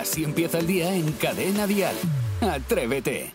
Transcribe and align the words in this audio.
Así 0.00 0.24
empieza 0.24 0.60
el 0.60 0.66
día 0.66 0.94
en 0.94 1.12
Cadena 1.12 1.66
Dial. 1.66 1.94
Atrévete. 2.40 3.34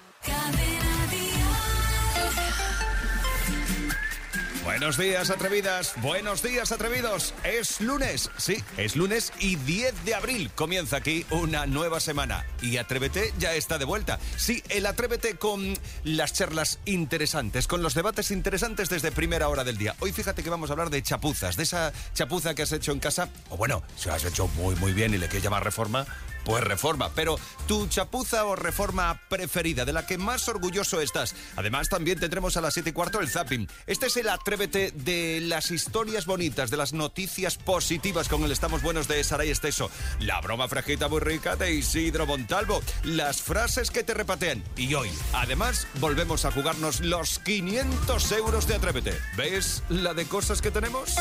Buenos 4.63 4.97
días, 4.97 5.29
atrevidas. 5.29 5.93
Buenos 6.01 6.41
días, 6.41 6.71
atrevidos. 6.71 7.35
Es 7.43 7.81
lunes. 7.81 8.31
Sí, 8.37 8.63
es 8.77 8.95
lunes 8.95 9.31
y 9.39 9.57
10 9.57 10.05
de 10.05 10.15
abril. 10.15 10.49
Comienza 10.55 10.97
aquí 10.97 11.23
una 11.29 11.67
nueva 11.67 11.99
semana. 11.99 12.47
Y 12.63 12.77
Atrévete 12.77 13.31
ya 13.37 13.53
está 13.53 13.77
de 13.77 13.85
vuelta. 13.85 14.17
Sí, 14.35 14.63
el 14.69 14.87
Atrévete 14.87 15.35
con 15.35 15.77
las 16.03 16.33
charlas 16.33 16.79
interesantes, 16.85 17.67
con 17.67 17.83
los 17.83 17.93
debates 17.93 18.31
interesantes 18.31 18.89
desde 18.89 19.11
primera 19.11 19.49
hora 19.49 19.63
del 19.63 19.77
día. 19.77 19.95
Hoy 19.99 20.11
fíjate 20.11 20.41
que 20.41 20.49
vamos 20.49 20.71
a 20.71 20.73
hablar 20.73 20.89
de 20.89 21.03
chapuzas, 21.03 21.57
de 21.57 21.63
esa 21.63 21.93
chapuza 22.15 22.55
que 22.55 22.63
has 22.63 22.71
hecho 22.71 22.91
en 22.91 22.99
casa. 22.99 23.29
O 23.51 23.57
bueno, 23.57 23.83
si 23.95 24.09
lo 24.09 24.15
has 24.15 24.25
hecho 24.25 24.47
muy, 24.47 24.73
muy 24.77 24.93
bien 24.93 25.13
y 25.13 25.19
le 25.19 25.27
quieres 25.27 25.43
llamar 25.43 25.63
reforma, 25.63 26.07
pues 26.45 26.63
reforma, 26.63 27.11
pero 27.13 27.37
tu 27.67 27.87
chapuza 27.87 28.45
o 28.45 28.55
reforma 28.55 29.19
preferida, 29.27 29.83
de 29.83 29.93
la 29.93 30.05
que 30.05 30.17
más 30.17 30.47
orgulloso 30.47 31.01
estás. 31.01 31.35
Además, 31.55 31.89
también 31.89 32.19
tendremos 32.19 32.55
a 32.55 32.61
las 32.61 32.75
7 32.75 32.91
y 32.91 32.93
cuarto 32.93 33.19
el 33.19 33.27
zapping. 33.27 33.67
Este 33.87 34.05
es 34.05 34.17
el 34.17 34.29
atrévete 34.29 34.91
de 34.91 35.41
las 35.41 35.71
historias 35.71 36.25
bonitas, 36.25 36.69
de 36.69 36.77
las 36.77 36.93
noticias 36.93 37.57
positivas 37.57 38.29
con 38.29 38.43
el 38.43 38.51
Estamos 38.51 38.81
Buenos 38.81 39.07
de 39.07 39.23
Saray 39.23 39.49
Esteso. 39.49 39.89
La 40.19 40.39
broma 40.39 40.67
frejita 40.67 41.07
muy 41.07 41.19
rica 41.19 41.55
de 41.55 41.73
Isidro 41.73 42.25
Montalvo. 42.25 42.81
Las 43.03 43.41
frases 43.41 43.89
que 43.89 44.03
te 44.03 44.13
repatean. 44.13 44.63
Y 44.77 44.93
hoy, 44.93 45.09
además, 45.33 45.87
volvemos 45.99 46.45
a 46.45 46.51
jugarnos 46.51 47.01
los 47.01 47.39
500 47.39 48.31
euros 48.33 48.67
de 48.67 48.75
atrévete. 48.75 49.13
¿Ves 49.35 49.83
la 49.89 50.13
de 50.13 50.25
cosas 50.25 50.61
que 50.61 50.71
tenemos? 50.71 51.15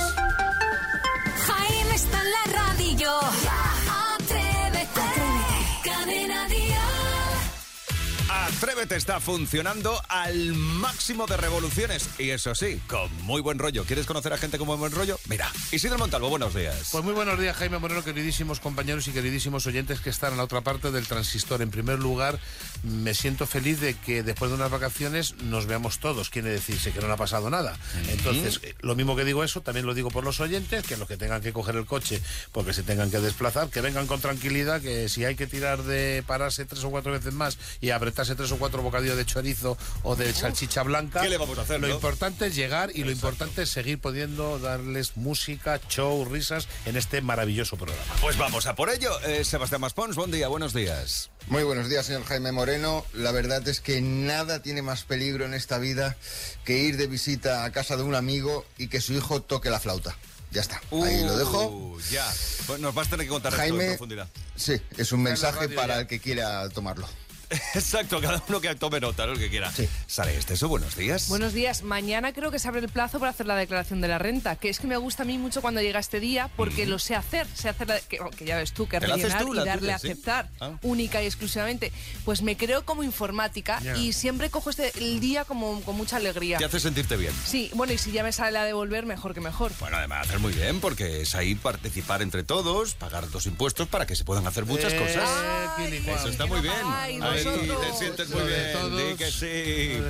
Atrévete 8.75 8.97
está 8.97 9.21
funcionando 9.21 10.03
al 10.09 10.53
máximo 10.53 11.29
de 11.29 11.37
revoluciones. 11.37 12.09
Y 12.19 12.31
eso 12.31 12.57
sí, 12.57 12.81
con 12.89 13.09
muy 13.23 13.41
buen 13.41 13.61
rollo. 13.61 13.85
¿Quieres 13.85 14.05
conocer 14.05 14.33
a 14.33 14.37
gente 14.37 14.59
con 14.59 14.67
muy 14.67 14.77
buen 14.77 14.91
rollo? 14.91 15.17
Mira, 15.29 15.49
Isidro 15.71 15.97
Montalvo, 15.97 16.29
buenos 16.29 16.57
días. 16.57 16.89
Pues 16.91 17.05
muy 17.05 17.13
buenos 17.13 17.39
días, 17.39 17.57
Jaime 17.57 17.79
Moreno, 17.79 18.03
queridísimos 18.03 18.59
compañeros 18.59 19.07
y 19.07 19.13
queridísimos 19.13 19.65
oyentes 19.69 20.01
que 20.01 20.11
están 20.11 20.33
en 20.33 20.39
la 20.39 20.43
otra 20.43 20.63
parte 20.63 20.91
del 20.91 21.07
transistor. 21.07 21.63
En 21.63 21.71
primer 21.71 22.01
lugar, 22.01 22.41
me 22.83 23.15
siento 23.15 23.47
feliz 23.47 23.79
de 23.79 23.95
que 23.95 24.25
después 24.25 24.51
de 24.51 24.57
unas 24.57 24.73
vacaciones 24.73 25.37
nos 25.45 25.67
veamos 25.67 26.01
todos. 26.01 26.29
Quiere 26.29 26.51
decirse 26.51 26.91
que 26.91 27.01
no 27.01 27.13
ha 27.13 27.17
pasado 27.17 27.51
nada. 27.51 27.79
Entonces, 28.09 28.59
eh, 28.65 28.75
lo 28.81 28.97
mismo 28.97 29.15
que 29.15 29.25
digo 29.25 29.45
eso, 29.45 29.61
también 29.61 29.87
lo 29.87 29.95
digo 29.95 30.11
por 30.11 30.25
los 30.25 30.41
oyentes, 30.41 30.85
que 30.85 30.97
los 30.97 31.07
que 31.07 31.17
tengan 31.17 31.43
que 31.43 31.53
coger 31.53 31.77
el 31.77 31.87
coche 31.87 32.21
porque 32.51 32.73
se 32.73 32.83
tengan 32.83 33.09
que 33.09 33.21
desplazar, 33.21 33.69
que 33.69 33.81
vengan 33.81 34.09
con 34.09 34.21
tranquilidad, 34.21 34.81
que 34.81 35.09
si 35.09 35.25
hay 35.25 35.37
que 35.37 35.47
tirar 35.47 35.85
de 35.85 36.25
pararse 36.27 36.65
tres 36.65 36.83
o 36.83 36.91
cuatro 36.91 37.13
veces 37.13 37.33
más 37.35 37.57
y 37.81 37.91
apretarse 37.91 38.35
tres 38.35 38.51
o 38.51 38.57
cuatro 38.57 38.64
bocadillos 38.71 39.17
de 39.17 39.25
chorizo 39.27 39.77
o 40.03 40.17
de 40.17 40.33
salchicha 40.33 40.83
blanca, 40.83 41.21
¿Qué 41.23 41.29
le 41.29 41.37
vamos 41.39 41.59
a 41.59 41.63
hacer, 41.63 41.81
lo 41.81 41.89
no? 41.89 41.95
importante 41.95 42.47
es 42.47 42.55
llegar 42.55 42.91
y 42.95 43.05
lo 43.05 43.11
importante 43.11 43.63
es 43.63 43.71
seguir 43.71 44.01
pudiendo 44.01 44.59
darles 44.59 45.17
música, 45.17 45.81
show, 45.89 46.25
risas 46.25 46.69
en 46.87 46.97
este 46.97 47.21
maravilloso 47.21 47.77
programa. 47.77 48.03
Pues 48.21 48.37
vamos 48.39 48.67
a 48.67 48.75
por 48.75 48.91
ello. 48.91 49.19
Eh, 49.23 49.45
Sebastián 49.45 49.81
Maspons, 49.81 50.17
buen 50.17 50.31
día, 50.31 50.49
buenos 50.49 50.73
días. 50.73 51.31
Muy 51.49 51.63
buenos 51.63 51.89
días, 51.89 52.07
señor 52.07 52.25
Jaime 52.25 52.53
Moreno. 52.53 53.05
La 53.13 53.31
verdad 53.33 53.67
es 53.69 53.81
que 53.81 54.01
nada 54.01 54.63
tiene 54.63 54.81
más 54.83 55.05
peligro 55.05 55.45
en 55.45 55.53
esta 55.55 55.79
vida 55.79 56.17
que 56.65 56.79
ir 56.79 56.97
de 56.97 57.07
visita 57.07 57.65
a 57.65 57.73
casa 57.73 57.97
de 57.97 58.03
un 58.03 58.15
amigo 58.15 58.65
y 58.79 58.89
que 58.89 59.01
su 59.01 59.13
hijo 59.13 59.43
toque 59.43 59.69
la 59.71 59.79
flauta. 59.81 60.17
Ya 60.53 60.61
está, 60.61 60.81
ahí 60.93 61.23
lo 61.25 61.37
dejo. 61.37 61.67
Uh, 61.67 61.99
Ya. 62.13 62.25
Pues 62.67 62.79
nos 62.81 62.95
vas 62.95 63.09
a 63.09 63.11
tener 63.11 63.27
que 63.27 63.31
contar 63.31 63.53
esto 63.53 63.65
en 63.65 63.71
Jaime, 63.71 63.89
profundidad. 63.89 64.29
sí, 64.55 64.81
es 64.97 65.11
un 65.11 65.23
mensaje 65.23 65.59
radio 65.67 65.77
para 65.77 65.95
ya. 65.95 66.01
el 66.03 66.07
que 66.07 66.21
quiera 66.21 66.69
tomarlo. 66.71 67.09
Exacto, 67.75 68.21
cada 68.21 68.43
uno 68.49 68.61
que 68.61 68.75
tome 68.75 69.01
nota, 69.01 69.27
lo 69.27 69.37
que 69.37 69.49
quiera. 69.51 69.71
Sí. 69.73 69.89
Sale 70.07 70.37
este, 70.37 70.55
eso, 70.55 70.69
buenos 70.69 70.97
días. 70.97 71.29
Buenos 71.29 71.53
días. 71.53 71.83
Mañana 71.83 72.33
creo 72.33 72.51
que 72.51 72.59
se 72.59 72.69
abre 72.69 72.81
el 72.81 72.89
plazo 72.89 73.19
para 73.19 73.31
hacer 73.31 73.47
la 73.47 73.57
declaración 73.57 74.01
de 74.01 74.09
la 74.09 74.19
renta, 74.19 74.57
que 74.57 74.69
es 74.69 74.79
que 74.79 74.87
me 74.87 74.97
gusta 74.97 75.23
a 75.23 75.27
mí 75.27 75.39
mucho 75.39 75.61
cuando 75.63 75.81
llega 75.81 75.99
este 76.01 76.21
día 76.21 76.51
porque 76.57 76.87
lo 76.87 76.99
sé 76.99 77.15
hacer, 77.15 77.47
sé 77.55 77.69
hacer 77.69 77.89
la, 77.89 78.01
que, 78.01 78.19
que 78.37 78.45
ya 78.45 78.57
ves 78.57 78.73
tú, 78.73 78.87
que 78.89 78.99
¿Te 79.01 79.07
la 79.09 79.17
rellenar 79.17 79.43
tú, 79.45 79.55
la 79.55 79.63
y 79.63 79.67
darle 79.67 79.81
tuya, 79.83 79.95
a 79.97 79.99
sí? 79.99 80.09
aceptar, 80.11 80.49
Ah. 80.61 80.73
única 80.83 81.23
y 81.23 81.27
exclusivamente. 81.27 81.93
Pues 82.25 82.43
me 82.43 82.57
creo 82.57 82.85
como 82.85 83.03
informática 83.03 83.81
y 83.99 84.13
siempre 84.13 84.51
cojo 84.51 84.71
este 84.71 84.93
el 84.99 85.21
día 85.21 85.45
como 85.45 85.81
con 85.83 85.97
mucha 85.97 86.17
alegría. 86.17 86.59
Te 86.59 86.65
hace 86.65 86.81
sentirte 86.81 87.17
bien. 87.17 87.33
Sí, 87.45 87.71
bueno, 87.75 87.93
y 87.93 87.99
si 87.99 88.13
ya 88.13 88.23
me 88.23 88.33
sale 88.33 88.59
a 88.59 88.65
devolver, 88.65 89.07
mejor 89.07 89.35
que 89.35 89.41
mejor. 89.41 89.73
Bueno, 89.81 89.97
además 89.97 90.27
hacer 90.27 90.39
muy 90.39 90.53
bien, 90.53 90.81
porque 90.81 91.23
es 91.23 91.35
ahí 91.35 91.55
participar 91.55 92.23
entre 92.23 92.43
todos, 92.45 92.95
pagar 92.95 93.27
los 93.33 93.47
impuestos 93.47 93.89
para 93.89 94.07
que 94.07 94.17
se 94.17 94.25
puedan 94.25 94.47
hacer 94.47 94.65
muchas 94.65 94.93
Eh, 94.93 94.99
cosas. 94.99 95.29
Quilicuao. 95.77 96.17
Eso 96.17 96.29
está 96.29 96.47
muy 96.47 96.61
bien. 96.61 96.75
Ay, 96.87 97.19
Te 97.43 97.93
sientes 97.99 98.29
muy 98.31 98.43
bien. 98.45 98.73
todos, 98.73 98.97
di 98.97 99.15
que 99.17 99.31
sí. 99.31 100.01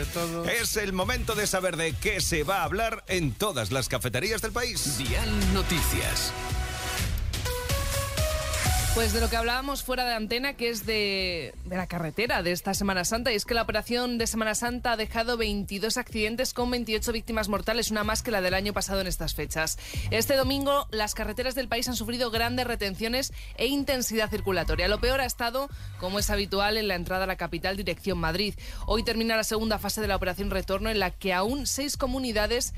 Es 0.60 0.76
el 0.76 0.92
momento 0.92 1.34
de 1.34 1.46
saber 1.46 1.76
de 1.76 1.92
qué 1.94 2.20
se 2.20 2.44
va 2.44 2.58
a 2.58 2.64
hablar 2.64 3.04
en 3.08 3.32
todas 3.32 3.72
las 3.72 3.88
cafeterías 3.88 4.42
del 4.42 4.52
país. 4.52 4.98
Dial 4.98 5.54
Noticias. 5.54 6.32
Pues 8.94 9.12
de 9.12 9.20
lo 9.20 9.28
que 9.28 9.36
hablábamos 9.36 9.82
fuera 9.82 10.04
de 10.04 10.14
antena, 10.14 10.52
que 10.52 10.68
es 10.68 10.86
de, 10.86 11.52
la 11.68 11.88
carretera 11.88 12.44
de 12.44 12.52
esta 12.52 12.74
Semana 12.74 13.04
Santa, 13.04 13.32
y 13.32 13.34
es 13.34 13.44
que 13.44 13.52
la 13.52 13.62
operación 13.62 14.18
de 14.18 14.28
Semana 14.28 14.54
Santa 14.54 14.92
ha 14.92 14.96
dejado 14.96 15.36
22 15.36 15.96
accidentes 15.96 16.54
con 16.54 16.70
28 16.70 17.10
víctimas 17.10 17.48
mortales, 17.48 17.90
una 17.90 18.04
más 18.04 18.22
que 18.22 18.30
la 18.30 18.40
del 18.40 18.54
año 18.54 18.72
pasado 18.72 19.00
en 19.00 19.08
estas 19.08 19.34
fechas. 19.34 19.78
Este 20.12 20.36
domingo 20.36 20.86
las 20.92 21.14
carreteras 21.14 21.56
del 21.56 21.66
país 21.66 21.88
han 21.88 21.96
sufrido 21.96 22.30
grandes 22.30 22.68
retenciones 22.68 23.32
e 23.56 23.66
intensidad 23.66 24.30
circulatoria. 24.30 24.86
Lo 24.86 25.00
peor 25.00 25.20
ha 25.20 25.26
estado, 25.26 25.68
como 25.98 26.20
es 26.20 26.30
habitual, 26.30 26.76
en 26.76 26.86
la 26.86 26.94
entrada 26.94 27.24
a 27.24 27.26
la 27.26 27.34
capital 27.34 27.76
dirección 27.76 28.18
Madrid. 28.18 28.54
Hoy 28.86 29.02
termina 29.02 29.34
la 29.34 29.42
segunda 29.42 29.80
fase 29.80 30.02
de 30.02 30.08
la 30.08 30.14
operación 30.14 30.52
Retorno, 30.52 30.88
en 30.88 31.00
la 31.00 31.10
que 31.10 31.32
aún 31.32 31.66
seis 31.66 31.96
comunidades 31.96 32.74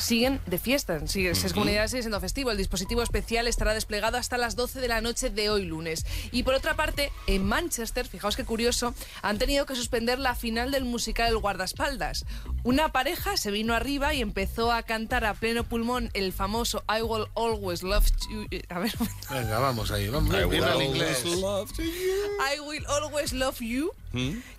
siguen 0.00 0.40
de 0.46 0.58
fiesta. 0.58 1.06
Sigue, 1.06 1.34
seis 1.34 1.52
comunidades 1.52 1.90
sigue 1.92 2.02
siendo 2.02 2.20
festivo. 2.20 2.50
El 2.50 2.56
dispositivo 2.56 3.02
especial 3.02 3.46
estará 3.46 3.74
desplegado 3.74 4.16
hasta 4.18 4.36
las 4.38 4.56
12 4.56 4.80
de 4.80 4.88
la 4.88 5.00
noche 5.00 5.30
de 5.30 5.50
hoy 5.50 5.64
lunes. 5.64 6.04
Y 6.32 6.42
por 6.42 6.54
otra 6.54 6.74
parte, 6.74 7.12
en 7.26 7.44
Manchester, 7.46 8.06
fijaos 8.06 8.36
qué 8.36 8.44
curioso, 8.44 8.94
han 9.22 9.38
tenido 9.38 9.66
que 9.66 9.74
suspender 9.74 10.18
la 10.18 10.34
final 10.34 10.70
del 10.70 10.84
musical 10.84 11.28
El 11.28 11.38
Guardaespaldas. 11.38 12.24
Una 12.64 12.92
pareja 12.92 13.36
se 13.36 13.50
vino 13.50 13.74
arriba 13.74 14.12
y 14.14 14.20
empezó 14.20 14.72
a 14.72 14.82
cantar 14.82 15.24
a 15.24 15.34
pleno 15.34 15.64
pulmón 15.64 16.10
el 16.14 16.32
famoso 16.32 16.82
I 16.88 17.02
Will 17.02 17.26
Always 17.34 17.82
Love 17.82 18.06
You. 18.30 18.46
A 18.68 18.78
ver, 18.78 18.92
Venga, 19.30 19.58
vamos 19.58 19.90
ahí, 19.90 20.08
vamos. 20.08 20.34
I 20.34 20.38
will 20.44 20.48
Viva 20.50 20.66
el 20.66 20.72
always 20.72 20.88
inglés. 20.90 21.24
love 21.36 21.70
you. 21.78 21.84
I 21.84 22.60
Will 22.60 22.86
Always 22.86 23.32
Love 23.32 23.60
You, 23.60 23.92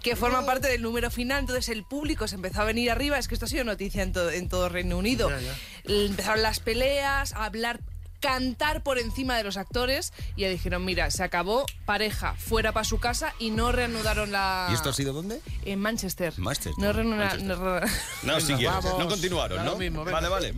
que 0.02 0.16
forma 0.16 0.46
parte 0.46 0.68
del 0.68 0.82
número 0.82 1.12
final. 1.12 1.40
Entonces 1.40 1.70
el 1.70 1.84
público 1.84 2.28
se 2.28 2.36
empezó 2.36 2.62
a 2.62 2.66
venir 2.66 2.92
arriba. 2.92 3.18
Es 3.18 3.28
que 3.28 3.36
esto 3.36 3.46
ha 3.46 3.50
sido 3.50 3.64
noticia 3.64 4.04
en, 4.04 4.14
todo 4.14 4.32
en 4.32 4.50
todo 4.50 4.70
Reino 4.70 4.98
Unido. 4.98 5.30
Ya, 5.30 5.40
ya. 5.40 6.06
Empezaron 6.06 6.42
las 6.42 6.60
peleas, 6.60 7.34
a 7.34 7.46
hablar 7.46 7.82
cantar 8.22 8.84
por 8.84 8.98
encima 9.00 9.36
de 9.36 9.44
los 9.44 9.58
actores 9.58 10.14
y 10.38 10.42
ya 10.42 10.50
dijeron, 10.50 10.86
mira, 10.86 11.12
se 11.12 11.24
acabó, 11.24 11.66
pareja, 11.86 12.36
fuera 12.36 12.72
para 12.72 12.86
su 12.86 13.00
casa 13.00 13.34
y 13.40 13.50
no 13.50 13.72
reanudaron 13.74 14.32
la... 14.32 14.68
¿Y 14.72 14.74
esto 14.76 14.90
ha 14.90 14.94
sido 14.94 15.12
dónde? 15.12 15.42
En 15.66 15.80
Manchester. 15.80 16.34
Manchester, 16.38 16.74
No, 16.78 16.94
reanuda- 16.94 17.18
Manchester. 17.18 17.58
no 17.58 17.80
re- 17.80 17.88
No, 18.24 18.34
Venga, 18.36 18.40
siguieron. 18.40 18.76
vamos. 18.84 19.00
No 19.00 19.08
continuaron, 19.10 19.66
¿no? 19.66 19.76
mismo, 19.76 20.06
vale, 20.06 20.30
vale. 20.30 20.54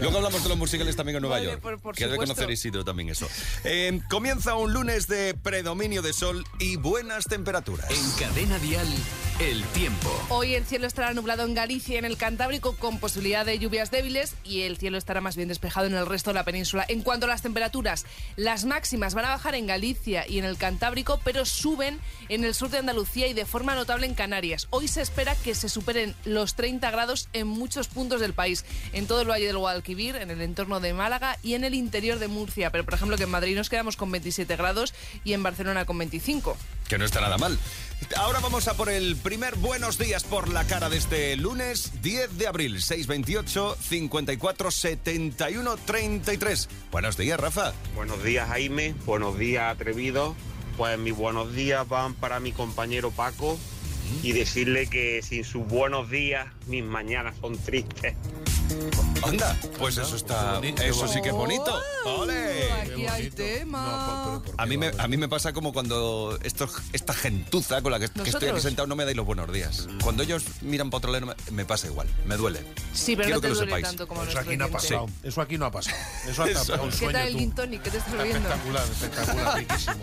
Luego 0.00 0.16
hablamos 0.16 0.42
de 0.42 0.48
los 0.48 0.58
musicales 0.58 0.96
también 0.96 1.16
en 1.16 1.22
Nueva 1.22 1.36
Vale, 1.36 1.46
York. 1.50 1.60
por- 1.60 1.78
por 1.80 1.94
supuesto. 1.94 2.16
conocer 2.16 2.50
Isidro 2.50 2.84
también 2.84 3.10
eso. 3.10 3.28
Eh, 3.64 4.00
comienza 4.10 4.54
un 4.54 4.72
lunes 4.72 5.06
de 5.08 5.34
predominio 5.34 6.02
de 6.02 6.12
sol 6.12 6.44
y 6.58 6.76
buenas 6.76 7.24
temperaturas. 7.26 7.86
En 7.90 8.10
Cadena 8.18 8.58
Dial, 8.58 8.88
el 9.40 9.62
tiempo. 9.68 10.10
Hoy 10.30 10.54
el 10.54 10.64
cielo 10.64 10.86
estará 10.86 11.12
nublado 11.12 11.44
en 11.44 11.54
Galicia 11.54 11.96
y 11.96 11.98
en 11.98 12.04
el 12.06 12.16
Cantábrico 12.16 12.74
con 12.76 12.98
posibilidad 12.98 13.44
de 13.44 13.58
lluvias 13.58 13.90
débiles 13.90 14.34
y 14.44 14.62
el 14.62 14.78
cielo 14.78 14.96
estará 14.98 15.20
más 15.20 15.36
bien 15.36 15.48
despejado 15.48 15.86
en 15.86 15.94
el 15.94 16.06
resto 16.06 16.30
de 16.30 16.34
la 16.34 16.44
En 16.46 17.02
cuanto 17.02 17.26
a 17.26 17.28
las 17.28 17.42
temperaturas, 17.42 18.06
las 18.36 18.64
máximas 18.66 19.14
van 19.14 19.24
a 19.24 19.30
bajar 19.30 19.56
en 19.56 19.66
Galicia 19.66 20.28
y 20.28 20.38
en 20.38 20.44
el 20.44 20.56
Cantábrico, 20.56 21.20
pero 21.24 21.44
suben 21.44 21.98
en 22.28 22.44
el 22.44 22.54
sur 22.54 22.70
de 22.70 22.78
Andalucía 22.78 23.26
y 23.26 23.34
de 23.34 23.44
forma 23.44 23.74
notable 23.74 24.06
en 24.06 24.14
Canarias. 24.14 24.68
Hoy 24.70 24.86
se 24.86 25.02
espera 25.02 25.34
que 25.34 25.56
se 25.56 25.68
superen 25.68 26.14
los 26.24 26.54
30 26.54 26.88
grados 26.92 27.28
en 27.32 27.48
muchos 27.48 27.88
puntos 27.88 28.20
del 28.20 28.32
país, 28.32 28.64
en 28.92 29.08
todo 29.08 29.22
el 29.22 29.30
Valle 29.30 29.46
del 29.46 29.58
Guadalquivir, 29.58 30.14
en 30.14 30.30
el 30.30 30.40
entorno 30.40 30.78
de 30.78 30.94
Málaga 30.94 31.36
y 31.42 31.54
en 31.54 31.64
el 31.64 31.74
interior 31.74 32.20
de 32.20 32.28
Murcia. 32.28 32.70
Pero 32.70 32.84
por 32.84 32.94
ejemplo 32.94 33.16
que 33.16 33.24
en 33.24 33.30
Madrid 33.30 33.56
nos 33.56 33.68
quedamos 33.68 33.96
con 33.96 34.12
27 34.12 34.54
grados 34.54 34.94
y 35.24 35.32
en 35.32 35.42
Barcelona 35.42 35.84
con 35.84 35.98
25. 35.98 36.56
Que 36.88 36.98
no 36.98 37.04
está 37.04 37.20
nada 37.20 37.38
mal. 37.38 37.58
Ahora 38.16 38.40
vamos 38.40 38.68
a 38.68 38.74
por 38.74 38.88
el 38.88 39.16
primer 39.16 39.56
buenos 39.56 39.98
días 39.98 40.22
por 40.22 40.48
la 40.48 40.64
cara 40.64 40.88
de 40.88 40.98
este 40.98 41.36
lunes 41.36 41.92
10 42.02 42.38
de 42.38 42.46
abril, 42.46 42.82
628 42.82 43.76
54 43.80 44.70
71 44.70 45.76
33. 45.78 46.68
Buenos 46.92 47.16
días, 47.16 47.40
Rafa. 47.40 47.72
Buenos 47.94 48.22
días 48.22 48.48
Jaime, 48.48 48.94
buenos 49.06 49.38
días 49.38 49.72
atrevidos. 49.72 50.36
Pues 50.76 50.98
mis 50.98 51.16
buenos 51.16 51.54
días 51.54 51.88
van 51.88 52.14
para 52.14 52.38
mi 52.38 52.52
compañero 52.52 53.10
Paco, 53.10 53.58
y 54.22 54.32
decirle 54.32 54.86
que 54.88 55.22
sin 55.22 55.44
sus 55.44 55.66
buenos 55.66 56.10
días 56.10 56.46
mis 56.66 56.84
mañanas 56.84 57.34
son 57.40 57.56
tristes. 57.58 58.14
Anda, 59.22 59.56
pues 59.78 59.96
eso 59.96 60.16
está. 60.16 60.60
Eso 60.82 61.06
sí 61.06 61.22
que 61.22 61.28
es 61.28 61.34
bonito. 61.34 61.80
¡Ole! 62.04 62.72
Aquí 62.72 63.06
hay 63.06 63.30
tema. 63.30 64.42
A 64.58 64.66
mí, 64.66 64.76
me, 64.76 64.90
a 64.98 65.06
mí 65.08 65.16
me 65.16 65.28
pasa 65.28 65.52
como 65.52 65.72
cuando 65.72 66.36
estos, 66.42 66.72
esta 66.92 67.12
gentuza 67.12 67.80
con 67.82 67.92
la 67.92 68.00
que, 68.00 68.08
que 68.08 68.28
estoy 68.28 68.48
aquí 68.48 68.60
sentado 68.60 68.88
no 68.88 68.96
me 68.96 69.04
dais 69.04 69.16
los 69.16 69.24
buenos 69.24 69.52
días. 69.52 69.88
Cuando 70.02 70.22
ellos 70.24 70.42
miran 70.62 70.90
para 70.90 70.98
otro 70.98 71.12
lado 71.12 71.26
me, 71.26 71.34
me 71.52 71.64
pasa 71.64 71.86
igual, 71.86 72.08
me 72.26 72.36
duele. 72.36 72.60
Sí, 72.92 73.14
pero 73.16 73.26
Quiero 73.26 73.36
no 73.36 73.40
te 73.40 73.46
que 73.46 73.48
lo 73.48 73.54
duele 73.54 73.70
sepáis. 73.70 73.86
tanto 73.86 74.08
como 74.08 74.24
Eso 74.24 74.38
aquí 74.38 74.56
no 74.56 74.64
ha 74.64 74.68
pasado. 74.68 75.06
Eso 75.22 75.40
aquí 75.40 75.58
no 75.58 75.66
ha 75.66 75.70
pasado. 75.70 75.96
Eso 76.28 76.42
ha 76.42 76.48
tapado 76.52 76.82
un 76.84 76.90
¿Qué 76.90 76.96
sueño 76.96 77.12
tal 77.12 77.26
el 77.28 77.32
tú. 77.34 77.38
gin 77.38 77.52
tonic? 77.52 77.82
¿Qué 77.82 77.90
te 77.90 77.98
estás 77.98 78.12
bebiendo? 78.16 78.48
Espectacular, 78.48 78.84
espectacular, 78.90 79.58
riquísimo. 79.58 79.94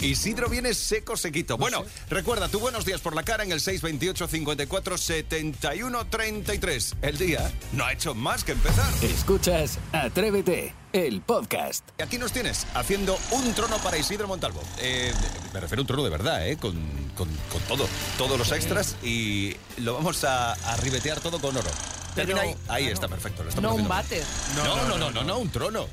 Isidro 0.00 0.48
viene 0.50 0.74
seco, 0.74 1.16
sequito. 1.16 1.56
Bueno, 1.56 1.84
recuerda, 2.10 2.48
tu 2.48 2.60
buenos 2.60 2.84
días 2.84 3.00
por 3.00 3.14
la 3.14 3.22
cara 3.34 3.42
en 3.42 3.50
el 3.50 3.60
628 3.60 4.28
54 4.28 4.96
71 4.96 6.06
33. 6.06 6.94
El 7.02 7.18
día 7.18 7.50
no 7.72 7.84
ha 7.84 7.92
hecho 7.92 8.14
más 8.14 8.44
que 8.44 8.52
empezar. 8.52 8.86
Escuchas 9.02 9.78
Atrévete, 9.92 10.72
el 10.92 11.20
podcast. 11.20 11.84
Y 11.98 12.02
aquí 12.04 12.16
nos 12.16 12.30
tienes, 12.30 12.64
haciendo 12.74 13.18
un 13.32 13.52
trono 13.54 13.76
para 13.78 13.98
Isidro 13.98 14.28
Montalvo. 14.28 14.62
Eh, 14.78 15.12
me 15.52 15.58
refiero 15.58 15.80
a 15.80 15.82
un 15.82 15.86
trono 15.88 16.04
de 16.04 16.10
verdad, 16.10 16.46
¿eh? 16.46 16.56
Con, 16.58 16.74
con- 17.16 17.28
con 17.50 17.60
todo, 17.66 17.88
todos 18.18 18.38
los 18.38 18.52
extras 18.52 18.94
y 19.02 19.56
lo 19.78 19.94
vamos 19.94 20.22
a, 20.22 20.52
a 20.52 20.76
ribetear 20.76 21.18
todo 21.18 21.40
con 21.40 21.56
oro. 21.56 21.70
Termina 22.14 22.42
ahí. 22.42 22.54
Ahí 22.68 22.86
está, 22.86 23.08
perfecto. 23.08 23.42
Lo 23.42 23.60
No 23.60 23.74
un 23.74 23.88
váter. 23.88 24.22
No, 24.54 24.86
no, 24.86 24.96
no, 24.96 25.10
no, 25.10 25.24
no, 25.24 25.38
un 25.38 25.50
trono. 25.50 25.88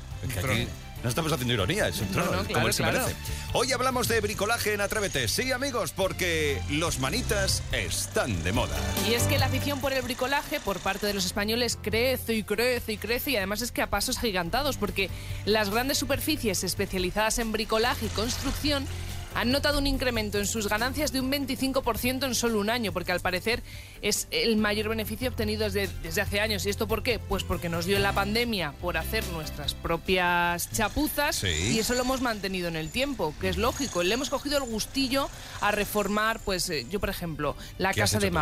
No 1.02 1.08
estamos 1.08 1.32
haciendo 1.32 1.54
ironía, 1.54 1.88
es 1.88 2.00
un 2.00 2.08
trono, 2.08 2.30
no, 2.30 2.36
como 2.38 2.48
claro, 2.48 2.66
él 2.68 2.74
se 2.74 2.82
claro. 2.82 2.98
merece. 3.00 3.16
Hoy 3.54 3.72
hablamos 3.72 4.06
de 4.06 4.20
bricolaje 4.20 4.72
en 4.72 4.80
Atrévete. 4.80 5.26
Sí, 5.26 5.50
amigos, 5.50 5.92
porque 5.92 6.62
los 6.70 7.00
manitas 7.00 7.62
están 7.72 8.42
de 8.44 8.52
moda. 8.52 8.76
Y 9.08 9.14
es 9.14 9.24
que 9.24 9.36
la 9.36 9.46
afición 9.46 9.80
por 9.80 9.92
el 9.92 10.02
bricolaje 10.02 10.60
por 10.60 10.78
parte 10.78 11.08
de 11.08 11.14
los 11.14 11.26
españoles 11.26 11.76
crece 11.82 12.34
y 12.34 12.44
crece 12.44 12.92
y 12.92 12.98
crece 12.98 13.32
y 13.32 13.36
además 13.36 13.62
es 13.62 13.72
que 13.72 13.82
a 13.82 13.90
pasos 13.90 14.20
gigantados 14.20 14.76
porque 14.76 15.10
las 15.44 15.70
grandes 15.70 15.98
superficies 15.98 16.62
especializadas 16.62 17.38
en 17.40 17.50
bricolaje 17.50 18.06
y 18.06 18.08
construcción 18.10 18.86
han 19.34 19.50
notado 19.50 19.78
un 19.78 19.86
incremento 19.86 20.38
en 20.38 20.46
sus 20.46 20.68
ganancias 20.68 21.12
de 21.12 21.20
un 21.20 21.30
25% 21.30 22.24
en 22.26 22.34
solo 22.34 22.60
un 22.60 22.70
año, 22.70 22.92
porque 22.92 23.12
al 23.12 23.20
parecer 23.20 23.62
es 24.02 24.28
el 24.30 24.56
mayor 24.56 24.88
beneficio 24.88 25.28
obtenido 25.28 25.64
desde, 25.64 25.88
desde 26.02 26.20
hace 26.20 26.40
años. 26.40 26.66
¿Y 26.66 26.70
esto 26.70 26.86
por 26.86 27.02
qué? 27.02 27.18
Pues 27.18 27.44
porque 27.44 27.68
nos 27.68 27.86
dio 27.86 27.98
la 27.98 28.12
pandemia 28.12 28.72
por 28.80 28.96
hacer 28.96 29.24
nuestras 29.28 29.74
propias 29.74 30.70
chapuzas 30.72 31.36
Sí. 31.36 31.48
y 31.74 31.78
eso 31.78 31.94
lo 31.94 32.02
hemos 32.02 32.20
mantenido 32.20 32.68
en 32.68 32.76
el 32.76 32.90
tiempo, 32.90 33.34
que 33.40 33.48
es 33.48 33.56
lógico. 33.56 34.02
Le 34.02 34.14
hemos 34.14 34.30
cogido 34.30 34.58
el 34.58 34.64
gustillo 34.64 35.28
a 35.60 35.70
reformar, 35.70 36.40
pues 36.40 36.68
eh, 36.70 36.86
yo 36.90 37.00
por 37.00 37.10
ejemplo, 37.10 37.56
la 37.78 37.92
¿Qué 37.92 38.02
has 38.02 38.10
casa 38.12 38.20
de 38.20 38.28
tú? 38.28 38.34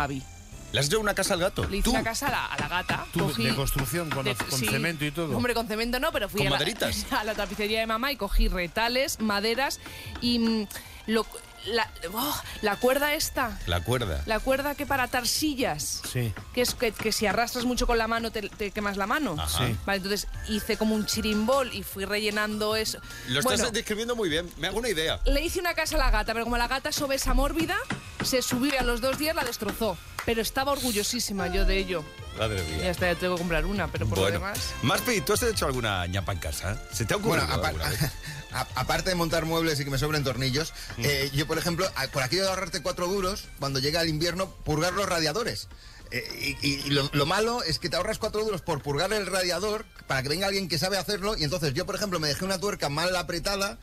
¿Le 0.71 0.79
has 0.79 0.85
hecho 0.87 0.99
una 0.99 1.13
casa 1.13 1.33
al 1.33 1.39
gato? 1.41 1.65
Le 1.67 1.77
hice 1.77 1.83
¿Tú? 1.85 1.91
una 1.91 2.03
casa 2.03 2.27
a 2.27 2.31
la, 2.31 2.45
a 2.45 2.59
la 2.59 2.67
gata. 2.67 3.05
Tú, 3.11 3.31
de 3.33 3.55
construcción, 3.55 4.09
con- 4.09 4.25
con 4.25 4.59
cemento 4.59 5.03
y 5.05 5.11
todo. 5.11 5.35
Hombre, 5.35 5.53
con 5.53 5.67
cemento 5.67 5.99
no, 5.99 6.11
pero 6.11 6.29
fui 6.29 6.39
¿Con 6.39 6.47
a 6.47 6.51
la, 6.51 6.55
maderitas? 6.57 7.05
a 7.11 7.23
la 7.23 7.33
tapicería 7.35 7.79
de 7.81 7.87
mamá 7.87 8.11
y 8.11 8.15
cogí 8.15 8.47
retales, 8.47 9.19
maderas 9.19 9.79
y 10.21 10.39
mm, 10.39 10.67
lo- 11.07 11.25
la, 11.67 11.87
oh, 12.11 12.41
la 12.63 12.75
cuerda 12.77 13.13
esta. 13.13 13.59
La 13.67 13.83
cuerda. 13.83 14.23
La 14.25 14.39
cuerda 14.39 14.73
que 14.73 14.87
para 14.87 15.03
atar 15.03 15.27
sillas. 15.27 16.01
Sí. 16.11 16.33
Que 16.55 16.61
es 16.61 16.73
que, 16.73 16.91
que 16.91 17.11
si 17.11 17.27
arrastras 17.27 17.65
mucho 17.65 17.85
con 17.85 17.99
la 17.99 18.07
mano 18.07 18.31
te, 18.31 18.49
te 18.49 18.71
quemas 18.71 18.97
la 18.97 19.05
mano. 19.05 19.35
Ajá. 19.37 19.67
Sí. 19.67 19.75
Vale, 19.85 19.97
entonces 19.97 20.27
hice 20.49 20.77
como 20.77 20.95
un 20.95 21.05
chirimbol 21.05 21.71
y 21.71 21.83
fui 21.83 22.05
rellenando 22.05 22.75
eso. 22.75 22.97
Lo 23.27 23.41
estás 23.41 23.43
Bueno, 23.59 23.71
describiendo 23.71 24.15
muy 24.15 24.27
bien. 24.27 24.49
Me 24.57 24.67
hago 24.69 24.79
una 24.79 24.89
idea. 24.89 25.19
le 25.25 25.41
hice 25.45 25.59
una 25.59 25.75
casa 25.75 25.97
a 25.97 25.99
la 25.99 26.09
gata, 26.09 26.33
pero 26.33 26.45
como 26.45 26.57
la 26.57 26.67
gata 26.67 26.89
es 26.89 26.99
obesa 27.01 27.35
mórbida, 27.35 27.77
se 28.23 28.41
subió 28.41 28.79
a 28.79 28.83
los 28.83 29.01
dos 29.01 29.17
días 29.17 29.35
la 29.35 29.43
destrozó. 29.43 29.97
Pero 30.23 30.41
estaba 30.43 30.71
orgullosísima 30.73 31.47
yo 31.47 31.65
de 31.65 31.77
ello. 31.79 32.03
Madre 32.37 32.63
Y 32.63 32.71
mía. 32.81 32.91
hasta 32.91 33.11
ya 33.11 33.19
tengo 33.19 33.35
que 33.35 33.39
comprar 33.39 33.65
una, 33.65 33.91
pero 33.91 34.05
por 34.07 34.19
Bueno, 34.19 34.37
lo 34.39 34.45
demás. 34.45 34.59
Maspi, 34.83 35.21
¿tú 35.21 35.33
has 35.33 35.41
hecho 35.41 35.65
alguna 35.65 36.05
ñapa 36.05 36.31
en 36.33 36.37
casa? 36.39 36.79
¿Se 36.93 37.05
te 37.05 37.15
ha 37.15 37.17
ocurrido 37.17 37.47
Bueno, 37.47 37.63
alguna 37.65 37.89
vez? 37.89 37.99
a- 38.53 38.67
aparte 38.75 39.09
de 39.09 39.15
montar 39.15 39.45
muebles 39.45 39.79
y 39.79 39.83
que 39.83 39.89
me 39.89 39.97
sobren 39.97 40.23
tornillos, 40.23 40.73
eh, 40.99 41.31
yo, 41.33 41.47
por 41.47 41.57
ejemplo, 41.57 41.89
por 42.13 42.21
aquí 42.21 42.35
de 42.35 42.47
ahorrarte 42.47 42.83
cuatro 42.83 43.07
duros, 43.07 43.45
cuando 43.59 43.79
llega 43.79 43.99
el 44.03 44.09
invierno, 44.09 44.47
purgar 44.63 44.93
los 44.93 45.09
radiadores. 45.09 45.69
Eh, 46.11 46.55
y 46.61 46.67
y- 46.67 46.89
lo, 46.91 47.09
lo 47.13 47.25
malo 47.25 47.63
es 47.63 47.79
que 47.79 47.89
te 47.89 47.95
ahorras 47.95 48.19
cuatro 48.19 48.43
duros 48.45 48.61
por 48.61 48.83
purgar 48.83 49.11
el 49.13 49.25
radiador 49.25 49.85
para 50.05 50.21
que 50.21 50.29
venga 50.29 50.45
alguien 50.45 50.69
que 50.69 50.77
sabe 50.77 50.97
hacerlo. 50.99 51.35
Y 51.35 51.43
entonces 51.45 51.73
yo, 51.73 51.87
por 51.87 51.95
ejemplo, 51.95 52.19
me 52.19 52.27
dejé 52.27 52.45
una 52.45 52.59
tuerca 52.59 52.89
mal 52.89 53.15
apretada, 53.15 53.79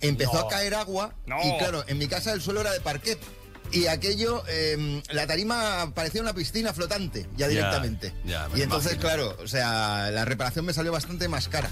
empezó 0.00 0.38
a 0.38 0.48
caer 0.48 0.74
agua. 0.74 1.12
No. 1.26 1.36
Y 1.44 1.58
claro, 1.58 1.84
en 1.86 1.98
mi 1.98 2.08
casa 2.08 2.32
el 2.32 2.40
suelo 2.40 2.62
era 2.62 2.72
de 2.72 2.80
parquet. 2.80 3.18
Y 3.72 3.86
aquello, 3.86 4.42
eh, 4.48 5.02
la 5.10 5.26
tarima 5.26 5.92
parecía 5.94 6.20
una 6.20 6.34
piscina 6.34 6.74
flotante, 6.74 7.26
ya 7.36 7.48
directamente. 7.48 8.12
ya, 8.24 8.46
y 8.54 8.60
entonces, 8.62 8.92
imagino. 8.92 9.00
claro, 9.00 9.36
o 9.42 9.48
sea, 9.48 10.10
la 10.10 10.24
reparación 10.26 10.66
me 10.66 10.74
salió 10.74 10.92
bastante 10.92 11.26
más 11.28 11.48
cara. 11.48 11.70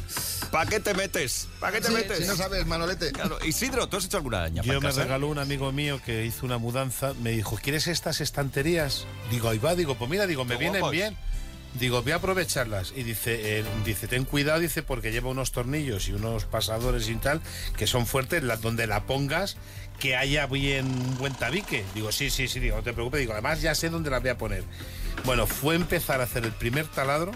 ¿Para 0.50 0.68
qué 0.68 0.80
te 0.80 0.94
metes? 0.94 1.46
¿Para 1.60 1.72
qué 1.74 1.80
te 1.82 1.88
Sí, 1.88 1.94
metes? 1.94 2.18
si 2.20 2.24
no 2.26 2.36
sabes, 2.36 2.64
Manolete. 2.66 3.12
Claro, 3.12 3.38
Isidro, 3.44 3.88
¿tú 3.88 3.98
has 3.98 4.06
hecho 4.06 4.16
alguna 4.16 4.48
ñapa 4.48 4.66
Yo 4.66 4.80
me 4.80 4.88
casa? 4.88 5.02
regaló 5.02 5.28
un 5.28 5.38
amigo 5.38 5.70
mío 5.72 6.00
que 6.04 6.24
hizo 6.24 6.46
una 6.46 6.56
mudanza, 6.58 7.12
me 7.22 7.32
dijo, 7.32 7.58
¿quieres 7.62 7.86
estas 7.86 8.20
estanterías? 8.22 9.04
Digo, 9.30 9.50
ahí 9.50 9.58
va, 9.58 9.74
digo, 9.74 9.96
pues 9.96 10.10
mira, 10.10 10.26
digo, 10.26 10.44
me 10.46 10.56
vienen 10.56 10.80
guapos. 10.80 10.92
bien. 10.92 11.16
Digo, 11.74 12.02
voy 12.02 12.12
a 12.12 12.16
aprovecharlas. 12.16 12.92
Y 12.96 13.02
dice, 13.04 13.60
eh, 13.60 13.64
dice, 13.84 14.08
ten 14.08 14.24
cuidado, 14.24 14.58
dice, 14.58 14.82
porque 14.82 15.12
lleva 15.12 15.30
unos 15.30 15.52
tornillos 15.52 16.08
y 16.08 16.12
unos 16.12 16.44
pasadores 16.44 17.08
y 17.08 17.14
tal, 17.16 17.40
que 17.76 17.86
son 17.86 18.06
fuertes, 18.06 18.42
la- 18.42 18.56
donde 18.56 18.86
la 18.86 19.04
pongas, 19.06 19.56
que 20.00 20.16
haya 20.16 20.46
bien 20.46 21.16
buen 21.18 21.34
tabique. 21.34 21.84
Digo, 21.94 22.10
sí, 22.10 22.30
sí, 22.30 22.48
sí, 22.48 22.58
digo, 22.58 22.76
no 22.76 22.82
te 22.82 22.92
preocupes. 22.92 23.20
Digo, 23.20 23.32
además 23.32 23.60
ya 23.62 23.74
sé 23.74 23.88
dónde 23.88 24.10
las 24.10 24.20
voy 24.20 24.30
a 24.30 24.38
poner. 24.38 24.64
Bueno, 25.24 25.46
fue 25.46 25.74
empezar 25.76 26.20
a 26.20 26.24
hacer 26.24 26.44
el 26.44 26.52
primer 26.52 26.86
taladro. 26.86 27.32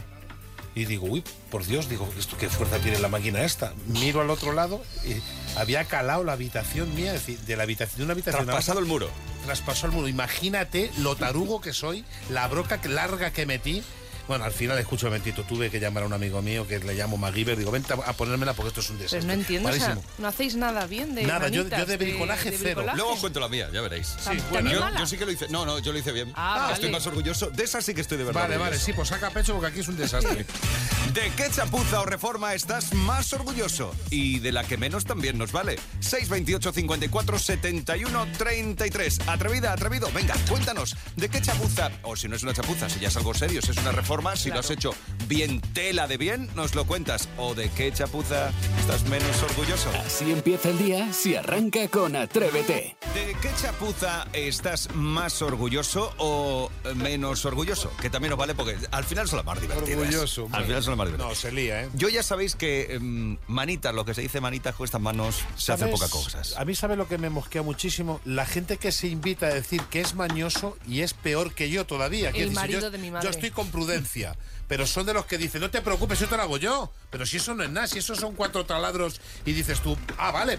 Y 0.76 0.86
digo, 0.86 1.06
uy, 1.06 1.22
por 1.52 1.64
Dios, 1.64 1.88
digo, 1.88 2.12
¿esto 2.18 2.36
qué 2.36 2.48
fuerza 2.48 2.78
tiene 2.78 2.98
la 2.98 3.06
máquina 3.08 3.44
esta? 3.44 3.72
Miro 3.86 4.20
al 4.20 4.30
otro 4.30 4.52
lado 4.52 4.82
y 5.04 5.14
había 5.56 5.84
calado 5.84 6.24
la 6.24 6.32
habitación 6.32 6.92
mía, 6.96 7.14
es 7.14 7.20
decir, 7.24 7.38
de 7.46 7.56
la 7.56 7.62
habitación 7.62 7.98
de 7.98 8.04
una 8.06 8.12
habitación 8.14 8.44
Traspasado 8.46 8.80
el 8.80 8.86
muro. 8.86 9.08
traspasó 9.46 9.86
el 9.86 9.92
muro. 9.92 10.08
Imagínate 10.08 10.90
lo 10.98 11.14
tarugo 11.14 11.60
que 11.60 11.72
soy, 11.72 12.04
la 12.30 12.48
broca 12.48 12.80
larga 12.88 13.30
que 13.30 13.46
metí. 13.46 13.84
Bueno, 14.26 14.44
al 14.44 14.52
final, 14.52 14.78
escucho 14.78 15.06
un 15.06 15.12
momentito, 15.12 15.42
tuve 15.44 15.70
que 15.70 15.78
llamar 15.80 16.02
a 16.02 16.06
un 16.06 16.12
amigo 16.12 16.40
mío 16.42 16.66
que 16.66 16.78
le 16.78 16.94
llamo 16.94 17.16
MacGyver. 17.16 17.56
Digo, 17.58 17.70
vente 17.70 17.92
a 17.92 17.96
a 17.96 18.12
ponérmela 18.14 18.54
porque 18.54 18.68
esto 18.68 18.80
es 18.80 18.90
un 18.90 18.96
desastre. 18.98 19.20
Pero 19.20 19.26
no 19.28 19.40
entiendo, 19.40 19.68
o 19.68 19.72
sea, 19.72 19.98
no 20.18 20.28
hacéis 20.28 20.56
nada 20.56 20.86
bien 20.86 21.14
de 21.14 21.22
Nada, 21.24 21.48
yo- 21.48 21.68
yo 21.68 21.86
de 21.86 21.96
bricolaje 21.96 22.50
cero. 22.50 22.62
bricolaje. 22.76 22.96
Luego 22.96 23.12
os 23.12 23.20
cuento 23.20 23.40
la 23.40 23.48
mía, 23.48 23.68
ya 23.72 23.80
veréis. 23.82 24.08
Sí, 24.08 24.36
¿También 24.52 24.76
Yo, 24.78 24.98
yo 24.98 25.06
sí 25.06 25.16
que 25.18 25.26
lo 25.26 25.32
hice. 25.32 25.48
No, 25.48 25.64
no, 25.66 25.78
yo 25.78 25.92
lo 25.92 25.98
hice 25.98 26.12
bien. 26.12 26.32
Ah, 26.36 26.70
Estoy 26.72 26.86
vale. 26.86 26.98
más 26.98 27.06
orgulloso. 27.06 27.50
De 27.50 27.64
esa 27.64 27.82
sí 27.82 27.94
que 27.94 28.00
estoy 28.00 28.18
de 28.18 28.24
verdad. 28.24 28.42
Vale, 28.42 28.54
vale, 28.56 28.68
orgulloso. 28.70 28.86
sí, 28.86 28.92
pues 28.94 29.08
saca 29.08 29.30
pecho 29.30 29.52
porque 29.52 29.68
aquí 29.68 29.80
es 29.80 29.88
un 29.88 29.96
desastre. 29.96 30.46
¿De 31.12 31.30
qué 31.36 31.48
chapuza 31.50 32.00
o 32.00 32.06
reforma 32.06 32.54
estás 32.54 32.92
más 32.94 33.32
orgulloso? 33.32 33.94
Y 34.10 34.38
de 34.40 34.52
la 34.52 34.64
que 34.64 34.76
menos 34.76 35.04
también 35.04 35.36
nos 35.38 35.52
vale. 35.52 35.76
628 36.00 36.72
54 36.72 37.38
71 37.38 38.26
33. 38.38 39.20
Atrevida, 39.28 39.72
atrevido. 39.72 40.10
Venga, 40.14 40.34
cuéntanos. 40.48 40.96
¿De 41.16 41.28
qué 41.28 41.40
chapuza? 41.42 41.90
O 42.02 42.16
si 42.16 42.28
no 42.28 42.36
es 42.36 42.42
una 42.42 42.54
chapuza, 42.54 42.88
si 42.88 43.00
ya 43.00 43.08
es 43.08 43.16
algo 43.16 43.34
serio, 43.34 43.60
si 43.62 43.70
es 43.70 43.76
una 43.78 43.92
reforma, 43.92 44.13
si 44.36 44.50
lo 44.50 44.60
has 44.60 44.70
hecho 44.70 44.94
bien 45.28 45.60
tela 45.60 46.06
de 46.06 46.16
bien, 46.16 46.48
nos 46.54 46.74
lo 46.74 46.86
cuentas. 46.86 47.28
¿O 47.36 47.54
de 47.54 47.68
qué 47.70 47.92
chapuza 47.92 48.50
estás 48.78 49.04
menos 49.08 49.42
orgulloso? 49.42 49.90
Así 50.06 50.30
empieza 50.30 50.70
el 50.70 50.78
día 50.78 51.12
si 51.12 51.34
arranca 51.34 51.88
con 51.88 52.16
Atrévete. 52.16 52.96
¿De 53.14 53.36
qué 53.40 53.48
chapuza 53.62 54.26
estás 54.32 54.92
más 54.92 55.40
orgulloso 55.40 56.12
o 56.18 56.68
menos 56.96 57.44
orgulloso? 57.44 57.92
Que 58.02 58.10
también 58.10 58.30
nos 58.30 58.38
vale 58.40 58.56
porque 58.56 58.76
al 58.90 59.04
final 59.04 59.28
son 59.28 59.36
las 59.36 59.46
más 59.46 59.60
divertidas. 59.60 60.00
Orgulloso. 60.00 60.48
Al 60.50 60.64
final 60.64 60.82
son 60.82 60.90
las 60.90 60.98
más 60.98 61.06
divertidas. 61.06 61.28
No, 61.28 61.34
se 61.36 61.52
lía, 61.52 61.84
¿eh? 61.84 61.88
Yo 61.94 62.08
ya 62.08 62.24
sabéis 62.24 62.56
que 62.56 62.94
em, 62.94 63.38
manitas, 63.46 63.94
lo 63.94 64.04
que 64.04 64.14
se 64.14 64.20
dice 64.20 64.40
manitas 64.40 64.74
con 64.74 64.84
estas 64.84 65.00
manos, 65.00 65.44
se 65.56 65.72
hace 65.72 65.86
pocas 65.86 66.10
cosas. 66.10 66.56
A 66.56 66.64
mí 66.64 66.74
sabe 66.74 66.96
lo 66.96 67.06
que 67.06 67.16
me 67.16 67.30
mosquea 67.30 67.62
muchísimo, 67.62 68.20
la 68.24 68.46
gente 68.46 68.78
que 68.78 68.90
se 68.90 69.06
invita 69.06 69.46
a 69.46 69.54
decir 69.54 69.80
que 69.82 70.00
es 70.00 70.16
mañoso 70.16 70.76
y 70.88 71.02
es 71.02 71.14
peor 71.14 71.54
que 71.54 71.70
yo 71.70 71.86
todavía. 71.86 72.30
El 72.30 72.48
si 72.48 72.54
marido 72.56 72.80
yo, 72.80 72.90
de 72.90 72.98
mi 72.98 73.12
madre. 73.12 73.26
Yo 73.26 73.30
estoy 73.30 73.52
con 73.52 73.68
prudencia, 73.70 74.36
pero 74.68 74.86
son 74.86 75.06
de 75.06 75.14
los 75.14 75.26
que 75.26 75.38
dicen, 75.38 75.60
no 75.60 75.70
te 75.70 75.80
preocupes, 75.82 76.18
yo 76.18 76.28
te 76.28 76.36
lo 76.36 76.42
hago 76.42 76.56
yo. 76.58 76.92
Pero 77.10 77.26
si 77.26 77.36
eso 77.36 77.54
no 77.54 77.62
es 77.64 77.70
nada, 77.70 77.86
si 77.86 77.98
eso 77.98 78.14
son 78.14 78.34
cuatro 78.34 78.64
taladros 78.66 79.20
y 79.44 79.52
dices 79.52 79.80
tú, 79.80 79.96
ah, 80.18 80.30
vale, 80.30 80.58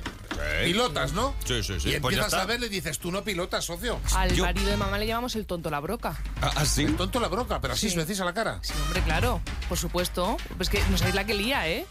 pilotas, 0.63 1.13
¿no? 1.13 1.35
Sí, 1.45 1.63
sí, 1.63 1.79
sí, 1.79 1.89
Y 1.95 2.00
pues 2.00 2.15
empiezas 2.15 2.33
a 2.39 2.45
verle 2.45 2.67
y 2.67 2.69
dices, 2.69 3.00
tú 3.00 3.12
no 3.12 3.24
pilotas, 3.24 3.65
socio. 3.65 4.00
Al 4.15 4.33
Yo- 4.33 4.43
marido 4.43 4.69
de 4.69 4.77
mamá 4.77 4.97
le 4.97 5.07
llamamos 5.07 5.35
el 5.35 5.45
tonto 5.45 5.69
la 5.69 5.79
broca. 5.79 6.17
Ah, 6.41 6.51
¿ah, 6.55 6.65
sí? 6.65 6.83
El 6.83 6.95
tonto 6.95 7.19
la 7.19 7.27
broca, 7.27 7.59
pero 7.62 7.74
así 7.74 7.88
Sí. 7.88 7.89
se 7.91 7.95
lo 7.97 8.05
decís 8.05 8.19
a 8.21 8.25
la 8.25 8.33
cara. 8.33 8.59
Sí, 8.62 8.74
hombre, 8.85 9.01
claro, 9.03 9.41
por 9.69 9.77
supuesto. 9.77 10.38
Pues 10.57 10.69
que 10.69 10.81
no 10.89 10.97
sabéis 10.97 11.15
la 11.15 11.25
que 11.25 11.33
lía, 11.33 11.67
¿eh? 11.67 11.85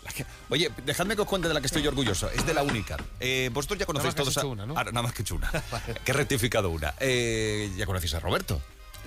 Oye, 0.51 0.71
dejadme 0.85 1.15
que 1.17 1.23
os 1.23 1.29
cuente 1.29 1.49
de 1.49 1.55
la 1.55 1.61
que 1.61 1.67
estoy 1.67 1.87
orgulloso. 1.87 2.31
Es 2.31 2.47
de 2.47 2.55
la 2.55 2.63
única. 2.63 2.97
Eh, 3.21 3.51
vosotros 3.53 3.79
ya 3.79 3.87
conocéis 3.87 4.15
Nada 4.15 4.25
más 4.25 4.29
que 4.29 4.33
todos 4.33 4.37
a... 4.37 4.41
hecho 4.41 4.49
una, 4.49 4.67
¿no? 4.67 4.75
Ah, 4.77 4.85
nada 4.85 5.03
más 5.03 5.13
que 5.13 5.23
he 5.23 5.25
hecho 5.25 5.35
una. 5.37 5.51
que 6.05 6.11
he 6.11 6.15
rectificado 6.15 6.71
una. 6.71 6.95
Eh, 7.01 7.73
ya 7.77 7.87
conocéis 7.87 8.15
a 8.15 8.21
Roberto. 8.21 8.61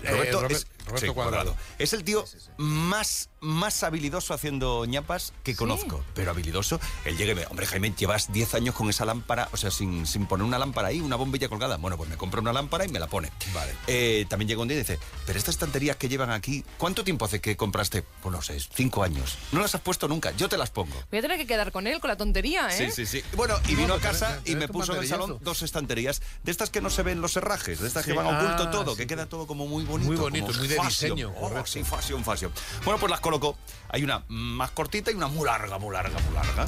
Eh, 0.03 0.11
Roberto 0.11 0.41
Robert- 0.41 0.51
es 0.55 0.67
Roberto 0.87 1.07
Sí, 1.07 1.13
Cuadrado. 1.13 1.55
Es 1.77 1.93
el 1.93 2.03
tío 2.03 2.25
más, 2.57 3.29
más 3.39 3.83
habilidoso 3.83 4.33
haciendo 4.33 4.85
ñapas 4.85 5.33
que 5.43 5.55
conozco. 5.55 6.03
Pero 6.13 6.31
habilidoso. 6.31 6.79
Él 7.05 7.17
llega 7.17 7.33
y 7.33 7.35
me 7.35 7.45
hombre, 7.47 7.65
Jaime, 7.65 7.93
llevas 7.97 8.31
10 8.31 8.55
años 8.55 8.75
con 8.75 8.89
esa 8.89 9.05
lámpara, 9.05 9.49
o 9.51 9.57
sea, 9.57 9.71
sin, 9.71 10.05
sin 10.05 10.25
poner 10.25 10.45
una 10.45 10.57
lámpara 10.57 10.89
ahí, 10.89 10.99
una 10.99 11.15
bombilla 11.15 11.49
colgada. 11.49 11.77
Bueno, 11.77 11.97
pues 11.97 12.09
me 12.09 12.17
compra 12.17 12.41
una 12.41 12.53
lámpara 12.53 12.85
y 12.85 12.89
me 12.89 12.99
la 12.99 13.07
pone. 13.07 13.31
Vale. 13.53 13.73
Eh, 13.87 14.25
también 14.29 14.47
llega 14.49 14.61
un 14.61 14.67
día 14.67 14.75
y 14.75 14.79
dice, 14.79 14.99
pero 15.25 15.37
estas 15.37 15.55
estanterías 15.55 15.95
que 15.97 16.09
llevan 16.09 16.31
aquí, 16.31 16.63
¿cuánto 16.77 17.03
tiempo 17.03 17.25
hace 17.25 17.39
que 17.41 17.55
compraste? 17.55 18.03
Pues 18.21 18.33
no 18.33 18.41
sé, 18.41 18.59
cinco 18.59 19.03
años. 19.03 19.37
No 19.51 19.59
las 19.61 19.75
has 19.75 19.81
puesto 19.81 20.07
nunca, 20.07 20.31
yo 20.31 20.49
te 20.49 20.57
las 20.57 20.69
pongo. 20.69 20.95
Voy 21.09 21.19
a 21.19 21.21
tener 21.21 21.37
que 21.37 21.47
quedar 21.47 21.71
con 21.71 21.87
él, 21.87 21.99
con 21.99 22.09
la 22.09 22.17
tontería, 22.17 22.67
¿eh? 22.69 22.91
Sí, 22.91 23.05
sí, 23.05 23.05
sí. 23.05 23.23
Bueno, 23.35 23.55
y 23.67 23.75
vino 23.75 23.93
a 23.93 23.99
casa 23.99 24.41
y 24.45 24.55
me 24.55 24.67
puso 24.67 24.93
en 24.95 25.01
el 25.01 25.07
salón 25.07 25.37
dos 25.41 25.61
estanterías, 25.61 26.21
de 26.43 26.51
estas 26.51 26.69
que 26.69 26.81
no 26.81 26.89
se 26.89 27.03
ven 27.03 27.21
los 27.21 27.35
herrajes, 27.37 27.79
de 27.79 27.87
estas 27.87 28.05
que 28.05 28.13
van 28.13 28.25
oculto 28.25 28.63
Ah, 28.67 28.71
todo, 28.71 28.91
sí, 28.91 28.97
que 28.97 29.07
queda 29.07 29.27
todo 29.27 29.45
como 29.47 29.67
muy 29.67 29.83
bonito. 29.83 30.07
Muy 30.11 30.17
bonito, 30.17 30.47
como 30.47 30.59
muy 30.59 30.67
de 30.67 30.76
fashion. 30.77 31.15
diseño, 31.15 31.33
Oh, 31.39 31.65
sí, 31.65 31.83
fashion, 31.83 32.23
fashion. 32.23 32.51
Bueno, 32.83 32.99
pues 32.99 33.09
las 33.09 33.19
coloco. 33.19 33.57
Hay 33.89 34.03
una 34.03 34.23
más 34.27 34.71
cortita 34.71 35.11
y 35.11 35.15
una 35.15 35.27
muy 35.27 35.45
larga, 35.45 35.77
muy 35.77 35.93
larga, 35.93 36.17
muy 36.19 36.33
larga. 36.33 36.65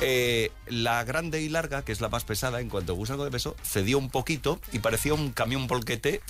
Eh, 0.00 0.50
la 0.66 1.04
grande 1.04 1.40
y 1.40 1.48
larga, 1.48 1.82
que 1.82 1.92
es 1.92 2.00
la 2.00 2.08
más 2.08 2.24
pesada, 2.24 2.60
en 2.60 2.68
cuanto 2.68 2.96
puse 2.96 3.12
algo 3.12 3.24
de 3.24 3.30
peso, 3.30 3.56
cedió 3.64 3.98
un 3.98 4.10
poquito 4.10 4.60
y 4.72 4.78
parecía 4.80 5.14
un 5.14 5.30
camión 5.32 5.66
volquete 5.66 6.20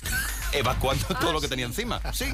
evacuando 0.51 1.05
todo 1.19 1.33
lo 1.33 1.41
que 1.41 1.47
tenía 1.47 1.65
encima. 1.65 2.01
Sí. 2.13 2.25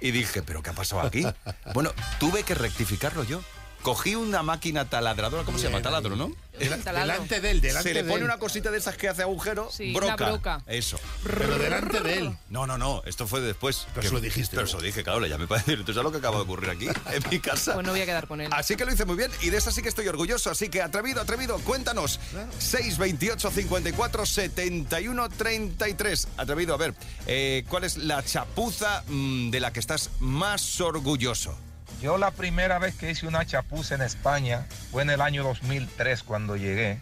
Y 0.00 0.10
dije, 0.10 0.42
¿pero 0.42 0.62
qué 0.62 0.70
ha 0.70 0.74
pasado 0.74 1.02
aquí? 1.02 1.26
Bueno, 1.74 1.92
tuve 2.18 2.42
que 2.42 2.54
rectificarlo 2.54 3.24
yo. 3.24 3.40
Cogí 3.82 4.14
una 4.14 4.42
máquina 4.44 4.84
taladradora, 4.88 5.44
¿cómo 5.44 5.58
se 5.58 5.64
llama? 5.64 5.82
Taladro, 5.82 6.14
¿no? 6.14 6.32
Delante 6.58 7.40
de 7.40 7.50
él, 7.50 7.60
delante 7.60 7.88
se 7.88 7.94
le 7.94 8.02
de 8.04 8.08
pone 8.08 8.20
él. 8.20 8.24
una 8.26 8.38
cosita 8.38 8.70
de 8.70 8.78
esas 8.78 8.96
que 8.96 9.08
hace 9.08 9.22
agujero, 9.22 9.68
Sí, 9.72 9.92
broca. 9.92 10.14
una 10.14 10.30
broca. 10.30 10.62
Eso. 10.68 11.00
Pero 11.24 11.58
delante 11.58 12.00
de 12.00 12.18
él. 12.18 12.36
No, 12.50 12.66
no, 12.66 12.78
no, 12.78 13.02
esto 13.06 13.26
fue 13.26 13.40
después. 13.40 13.88
Pero 13.94 14.06
se 14.06 14.14
lo 14.14 14.20
dijiste 14.20 14.54
Pero 14.56 14.70
lo 14.72 14.80
dije, 14.80 15.02
claro, 15.02 15.18
le 15.18 15.28
llamé 15.28 15.48
para 15.48 15.62
decir, 15.62 15.84
¿tú 15.84 15.92
sabes 15.92 16.04
lo 16.04 16.12
que 16.12 16.18
acaba 16.18 16.36
de 16.36 16.42
ocurrir 16.42 16.70
aquí, 16.70 16.86
en 17.12 17.22
mi 17.30 17.40
casa? 17.40 17.74
Pues 17.74 17.84
no 17.84 17.92
voy 17.92 18.02
a 18.02 18.06
quedar 18.06 18.28
con 18.28 18.40
él. 18.40 18.48
Así 18.52 18.76
que 18.76 18.84
lo 18.84 18.92
hice 18.92 19.04
muy 19.04 19.16
bien 19.16 19.32
y 19.40 19.50
de 19.50 19.56
eso 19.56 19.72
sí 19.72 19.82
que 19.82 19.88
estoy 19.88 20.06
orgulloso. 20.06 20.50
Así 20.50 20.68
que 20.68 20.80
atrevido, 20.82 21.20
atrevido, 21.20 21.58
cuéntanos. 21.60 22.20
628 22.58 23.50
54 23.50 24.26
71 24.26 25.28
33. 25.30 26.28
Atrevido, 26.36 26.74
a 26.74 26.76
ver, 26.76 26.94
eh, 27.26 27.64
¿cuál 27.68 27.82
es 27.84 27.96
la 27.96 28.22
chapuza 28.22 29.02
mm, 29.08 29.50
de 29.50 29.58
la 29.58 29.72
que 29.72 29.80
estás 29.80 30.10
más 30.20 30.80
orgulloso? 30.80 31.56
Yo 32.02 32.18
la 32.18 32.32
primera 32.32 32.80
vez 32.80 32.96
que 32.96 33.12
hice 33.12 33.28
una 33.28 33.46
chapuza 33.46 33.94
en 33.94 34.02
España 34.02 34.66
fue 34.90 35.02
en 35.02 35.10
el 35.10 35.20
año 35.20 35.44
2003 35.44 36.24
cuando 36.24 36.56
llegué, 36.56 36.98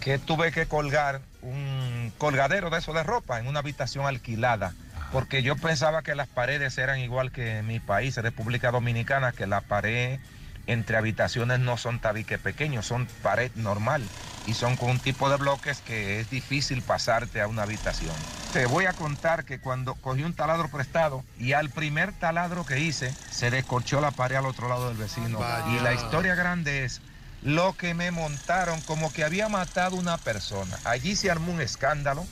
que 0.00 0.18
tuve 0.20 0.52
que 0.52 0.66
colgar 0.66 1.20
un 1.42 2.12
colgadero 2.16 2.70
de 2.70 2.78
eso 2.78 2.92
de 2.92 3.02
ropa 3.02 3.40
en 3.40 3.48
una 3.48 3.58
habitación 3.58 4.06
alquilada, 4.06 4.72
porque 5.10 5.42
yo 5.42 5.56
pensaba 5.56 6.02
que 6.02 6.14
las 6.14 6.28
paredes 6.28 6.78
eran 6.78 7.00
igual 7.00 7.32
que 7.32 7.58
en 7.58 7.66
mi 7.66 7.80
país, 7.80 8.16
República 8.16 8.70
Dominicana, 8.70 9.32
que 9.32 9.48
la 9.48 9.62
pared 9.62 10.20
entre 10.66 10.96
habitaciones 10.96 11.60
no 11.60 11.76
son 11.76 11.98
tabiques 11.98 12.38
pequeños, 12.38 12.86
son 12.86 13.06
pared 13.22 13.50
normal 13.54 14.02
y 14.46 14.54
son 14.54 14.76
con 14.76 14.90
un 14.90 15.00
tipo 15.00 15.28
de 15.28 15.36
bloques 15.36 15.80
que 15.80 16.20
es 16.20 16.30
difícil 16.30 16.82
pasarte 16.82 17.40
a 17.40 17.48
una 17.48 17.62
habitación. 17.62 18.14
Te 18.52 18.66
voy 18.66 18.86
a 18.86 18.92
contar 18.92 19.44
que 19.44 19.58
cuando 19.58 19.94
cogí 19.94 20.22
un 20.22 20.34
taladro 20.34 20.68
prestado 20.68 21.24
y 21.38 21.52
al 21.52 21.70
primer 21.70 22.12
taladro 22.12 22.64
que 22.64 22.80
hice 22.80 23.14
se 23.30 23.50
descorchó 23.50 24.00
la 24.00 24.12
pared 24.12 24.36
al 24.36 24.46
otro 24.46 24.68
lado 24.68 24.88
del 24.88 24.96
vecino. 24.96 25.38
Vaya. 25.38 25.66
Y 25.68 25.80
la 25.80 25.92
historia 25.92 26.34
grande 26.34 26.84
es 26.84 27.00
lo 27.42 27.74
que 27.74 27.94
me 27.94 28.10
montaron 28.10 28.80
como 28.82 29.12
que 29.12 29.24
había 29.24 29.48
matado 29.48 29.96
una 29.96 30.16
persona. 30.18 30.78
Allí 30.84 31.16
se 31.16 31.30
armó 31.30 31.52
un 31.52 31.60
escándalo 31.60 32.26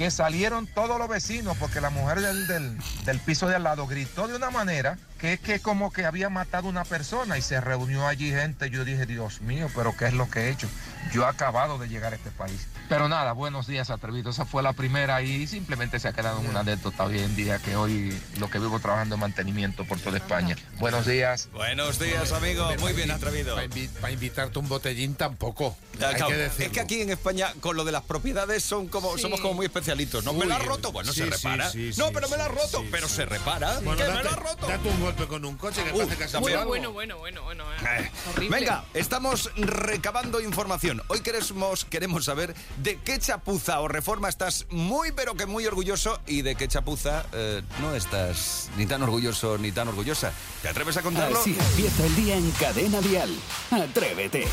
que 0.00 0.10
salieron 0.10 0.66
todos 0.66 0.98
los 0.98 1.10
vecinos 1.10 1.58
porque 1.58 1.78
la 1.82 1.90
mujer 1.90 2.22
del, 2.22 2.46
del- 2.46 3.20
piso 3.20 3.46
de 3.48 3.56
al 3.56 3.64
lado 3.64 3.86
gritó 3.86 4.28
de 4.28 4.34
una 4.34 4.48
manera 4.48 4.96
que 5.18 5.34
es 5.34 5.40
que 5.40 5.60
como 5.60 5.92
que 5.92 6.06
había 6.06 6.30
matado 6.30 6.68
una 6.70 6.84
persona 6.84 7.36
y 7.36 7.42
se 7.42 7.60
reunió 7.60 8.06
allí 8.08 8.30
gente. 8.30 8.70
Yo 8.70 8.86
dije, 8.86 9.04
Dios 9.04 9.42
mío, 9.42 9.68
pero 9.76 9.94
¿qué 9.94 10.06
es 10.06 10.14
lo 10.14 10.30
que 10.30 10.40
he 10.40 10.48
hecho? 10.52 10.68
Yo 11.12 11.22
he 11.22 11.26
acabado 11.26 11.78
de 11.78 11.88
llegar 11.88 12.12
a 12.12 12.16
este 12.16 12.30
país. 12.30 12.66
Pero 12.88 13.08
nada, 13.08 13.32
buenos 13.32 13.66
días, 13.66 13.90
atrevido. 13.90 14.30
Esa 14.30 14.44
fue 14.44 14.62
la 14.62 14.72
primera 14.72 15.22
y 15.22 15.46
simplemente 15.46 15.98
se 16.00 16.08
ha 16.08 16.12
quedado 16.12 16.40
en 16.40 16.48
una 16.48 16.60
anécdota 16.60 17.04
hoy 17.04 17.18
en 17.20 17.34
día 17.36 17.58
que 17.58 17.76
hoy 17.76 18.16
lo 18.38 18.50
que 18.50 18.58
vivo 18.58 18.78
trabajando 18.80 19.14
en 19.14 19.20
mantenimiento 19.20 19.84
por 19.84 19.98
toda 20.00 20.16
España. 20.18 20.56
Buenos 20.78 21.06
días. 21.06 21.48
Buenos 21.52 21.98
días, 22.00 22.32
amigo. 22.32 22.68
Muy 22.80 22.92
bien, 22.92 23.10
atrevido. 23.12 23.54
Para, 23.54 23.66
invi- 23.68 23.88
para 24.00 24.12
invitarte 24.12 24.58
un 24.58 24.68
botellín 24.68 25.14
tampoco. 25.14 25.76
Hay 25.94 26.14
claro, 26.14 26.28
que 26.28 26.46
es 26.46 26.70
que 26.70 26.80
aquí 26.80 27.00
en 27.02 27.10
España 27.10 27.52
con 27.60 27.76
lo 27.76 27.84
de 27.84 27.92
las 27.92 28.02
propiedades 28.02 28.64
son 28.64 28.88
como 28.88 29.14
Sí. 29.16 29.22
somos 29.22 29.40
como 29.40 29.54
muy 29.54 29.66
especialitos. 29.66 30.24
¿No? 30.24 30.32
Uy, 30.32 30.40
¿Me 30.40 30.46
la 30.46 30.56
has 30.56 30.64
roto? 30.64 30.90
Bueno, 30.92 31.12
sí, 31.12 31.20
se 31.20 31.26
repara. 31.26 31.70
sí, 31.70 31.90
no, 31.96 32.10
pero 32.12 32.28
me 32.28 32.36
la 32.36 32.44
has 32.46 32.50
sí, 32.50 32.56
roto. 32.56 32.80
sí, 32.80 32.88
pero 32.90 33.08
se 33.08 33.24
repara. 33.26 33.74
Bueno, 33.80 33.96
que 33.96 34.04
me 34.04 34.22
la 34.22 34.30
has 34.30 34.36
roto. 34.36 34.66
date 34.66 34.88
un 34.88 35.00
golpe 35.00 35.26
con 35.26 35.44
un 35.44 35.56
coche 35.56 35.84
que 35.84 35.90
Uh, 35.92 35.98
parece 35.98 36.16
que 36.16 36.24
has 36.24 36.40
Bueno, 36.40 36.66
bueno, 36.66 36.92
bueno, 36.92 37.18
bueno, 37.18 37.42
bueno. 37.44 37.64
Eh, 37.72 38.10
eh. 38.40 38.48
Venga, 38.50 38.84
estamos 38.94 39.50
recabando 39.56 40.40
información. 40.40 40.89
Hoy 41.08 41.20
queremos, 41.20 41.84
queremos 41.84 42.24
saber 42.24 42.54
de 42.82 42.98
qué 42.98 43.18
chapuza 43.18 43.80
o 43.80 43.88
reforma 43.88 44.28
estás 44.28 44.66
muy 44.70 45.12
pero 45.12 45.34
que 45.34 45.46
muy 45.46 45.66
orgulloso 45.66 46.18
y 46.26 46.42
de 46.42 46.56
qué 46.56 46.66
chapuza 46.66 47.26
eh, 47.32 47.62
no 47.80 47.94
estás 47.94 48.70
ni 48.76 48.86
tan 48.86 49.02
orgulloso 49.02 49.58
ni 49.58 49.72
tan 49.72 49.88
orgullosa. 49.88 50.32
¿Te 50.62 50.68
atreves 50.68 50.96
a 50.96 51.02
contarlo? 51.02 51.38
Así 51.38 51.56
empieza 51.58 52.06
el 52.06 52.16
día 52.16 52.36
en 52.36 52.50
Cadena 52.52 53.00
Dial. 53.00 53.30
Atrévete. 53.70 54.46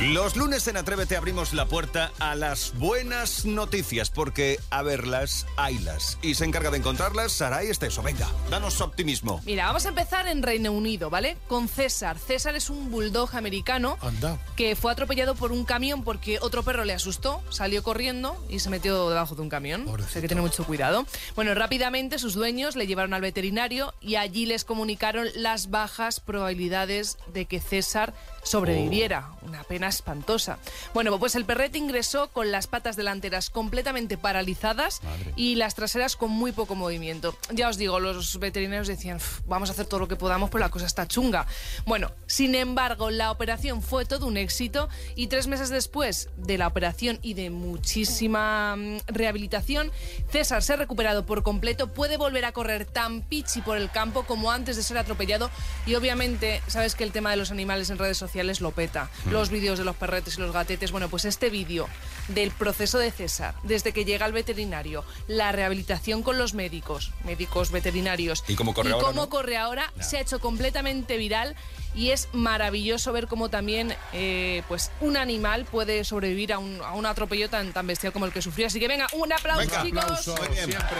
Los 0.00 0.34
lunes 0.36 0.66
en 0.66 0.76
Atrévete 0.76 1.16
abrimos 1.16 1.52
la 1.54 1.66
puerta 1.66 2.10
a 2.18 2.34
las 2.34 2.74
buenas 2.76 3.44
noticias, 3.46 4.10
porque 4.10 4.58
a 4.70 4.82
verlas, 4.82 5.46
haylas. 5.56 6.18
Y 6.20 6.34
se 6.34 6.44
encarga 6.44 6.72
de 6.72 6.78
encontrarlas 6.78 7.30
Saray 7.30 7.68
Esteso. 7.68 8.02
Venga, 8.02 8.28
danos 8.50 8.80
optimismo. 8.80 9.40
Mira, 9.46 9.66
vamos 9.66 9.86
a 9.86 9.90
empezar 9.90 10.26
en 10.26 10.42
Reino 10.42 10.72
Unido, 10.72 11.10
¿vale? 11.10 11.36
Con 11.46 11.68
César. 11.68 12.18
César 12.18 12.56
es 12.56 12.70
un 12.70 12.90
bulldog 12.90 13.36
americano 13.36 13.96
Anda. 14.00 14.36
que 14.56 14.74
fue 14.74 14.90
atropellado 14.90 15.36
por 15.36 15.52
un 15.52 15.64
camión 15.64 16.02
porque 16.02 16.38
otro 16.40 16.64
perro 16.64 16.84
le 16.84 16.92
asustó, 16.92 17.40
salió 17.48 17.84
corriendo 17.84 18.36
y 18.50 18.58
se 18.58 18.70
metió 18.70 19.08
debajo 19.08 19.36
de 19.36 19.42
un 19.42 19.48
camión. 19.48 19.82
O 19.82 19.84
sea 19.84 19.92
Pobrecito. 19.92 20.20
que 20.22 20.26
tiene 20.28 20.42
mucho 20.42 20.64
cuidado. 20.64 21.06
Bueno, 21.36 21.54
rápidamente 21.54 22.18
sus 22.18 22.34
dueños 22.34 22.74
le 22.74 22.88
llevaron 22.88 23.14
al 23.14 23.20
veterinario 23.22 23.94
y 24.00 24.16
allí 24.16 24.44
les 24.44 24.64
comunicaron 24.64 25.28
las 25.36 25.70
bajas 25.70 26.18
probabilidades 26.18 27.16
de 27.32 27.46
que 27.46 27.60
César 27.60 28.12
sobreviviera. 28.42 29.30
Una 29.42 29.62
pena 29.62 29.83
espantosa. 29.88 30.58
Bueno, 30.92 31.18
pues 31.18 31.34
el 31.34 31.44
perrete 31.44 31.78
ingresó 31.78 32.28
con 32.30 32.50
las 32.50 32.66
patas 32.66 32.96
delanteras 32.96 33.50
completamente 33.50 34.18
paralizadas 34.18 35.00
y 35.36 35.54
las 35.56 35.74
traseras 35.74 36.16
con 36.16 36.30
muy 36.30 36.52
poco 36.52 36.74
movimiento. 36.74 37.36
Ya 37.52 37.68
os 37.68 37.76
digo, 37.76 38.00
los 38.00 38.38
veterinarios 38.38 38.86
decían, 38.88 39.16
"Uf, 39.16 39.40
vamos 39.46 39.68
a 39.68 39.72
hacer 39.72 39.86
todo 39.86 40.00
lo 40.00 40.08
que 40.08 40.16
podamos, 40.16 40.50
pero 40.50 40.60
la 40.60 40.70
cosa 40.70 40.86
está 40.86 41.06
chunga. 41.06 41.46
Bueno, 41.86 42.10
sin 42.26 42.54
embargo, 42.54 43.10
la 43.10 43.30
operación 43.30 43.82
fue 43.82 44.04
todo 44.04 44.26
un 44.26 44.36
éxito 44.36 44.88
y 45.14 45.28
tres 45.28 45.46
meses 45.46 45.68
después 45.70 46.28
de 46.36 46.58
la 46.58 46.66
operación 46.66 47.18
y 47.22 47.34
de 47.34 47.50
muchísima 47.50 48.76
mm, 48.76 48.98
rehabilitación, 49.06 49.92
César 50.30 50.62
se 50.62 50.72
ha 50.72 50.76
recuperado 50.76 51.26
por 51.26 51.42
completo, 51.42 51.88
puede 51.88 52.16
volver 52.16 52.44
a 52.44 52.52
correr 52.52 52.86
tan 52.86 53.22
pichi 53.22 53.60
por 53.60 53.76
el 53.76 53.90
campo 53.90 54.24
como 54.24 54.50
antes 54.50 54.76
de 54.76 54.82
ser 54.82 54.98
atropellado 54.98 55.50
y 55.86 55.94
obviamente, 55.94 56.62
sabes 56.66 56.94
que 56.94 57.04
el 57.04 57.12
tema 57.12 57.30
de 57.30 57.36
los 57.36 57.50
animales 57.50 57.90
en 57.90 57.98
redes 57.98 58.18
sociales 58.18 58.60
lo 58.60 58.70
peta. 58.72 59.10
Los 59.30 59.50
de 59.78 59.84
los 59.84 59.96
perretes 59.96 60.38
y 60.38 60.40
los 60.40 60.52
gatetes, 60.52 60.92
bueno, 60.92 61.08
pues 61.08 61.24
este 61.24 61.50
vídeo 61.50 61.88
del 62.28 62.50
proceso 62.50 62.98
de 62.98 63.10
César, 63.10 63.54
desde 63.62 63.92
que 63.92 64.04
llega 64.04 64.26
al 64.26 64.32
veterinario, 64.32 65.04
la 65.26 65.52
rehabilitación 65.52 66.22
con 66.22 66.38
los 66.38 66.54
médicos, 66.54 67.12
médicos 67.24 67.70
veterinarios, 67.70 68.44
¿Y 68.48 68.54
cómo 68.54 68.74
corre 68.74 68.92
ahora, 68.92 69.06
cómo 69.06 69.22
no? 69.22 69.28
corre 69.28 69.56
ahora, 69.56 69.92
se 70.00 70.16
ha 70.16 70.20
hecho 70.20 70.40
completamente 70.40 71.16
viral 71.16 71.56
y 71.94 72.10
es 72.10 72.28
maravilloso 72.32 73.12
ver 73.12 73.26
cómo 73.26 73.48
también 73.48 73.94
eh, 74.12 74.62
pues 74.68 74.90
un 75.00 75.16
animal 75.16 75.64
puede 75.64 76.04
sobrevivir 76.04 76.52
a 76.52 76.58
un, 76.58 76.80
a 76.82 76.94
un 76.94 77.06
atropello 77.06 77.48
tan, 77.48 77.72
tan 77.72 77.86
bestial 77.86 78.12
como 78.12 78.26
el 78.26 78.32
que 78.32 78.42
sufrió. 78.42 78.66
Así 78.66 78.80
que 78.80 78.88
venga, 78.88 79.06
un 79.12 79.32
aplauso, 79.32 79.60
Venga, 79.60 79.82
chicos. 79.82 80.04
Aplauso, 80.04 80.36
siempre. 80.54 80.98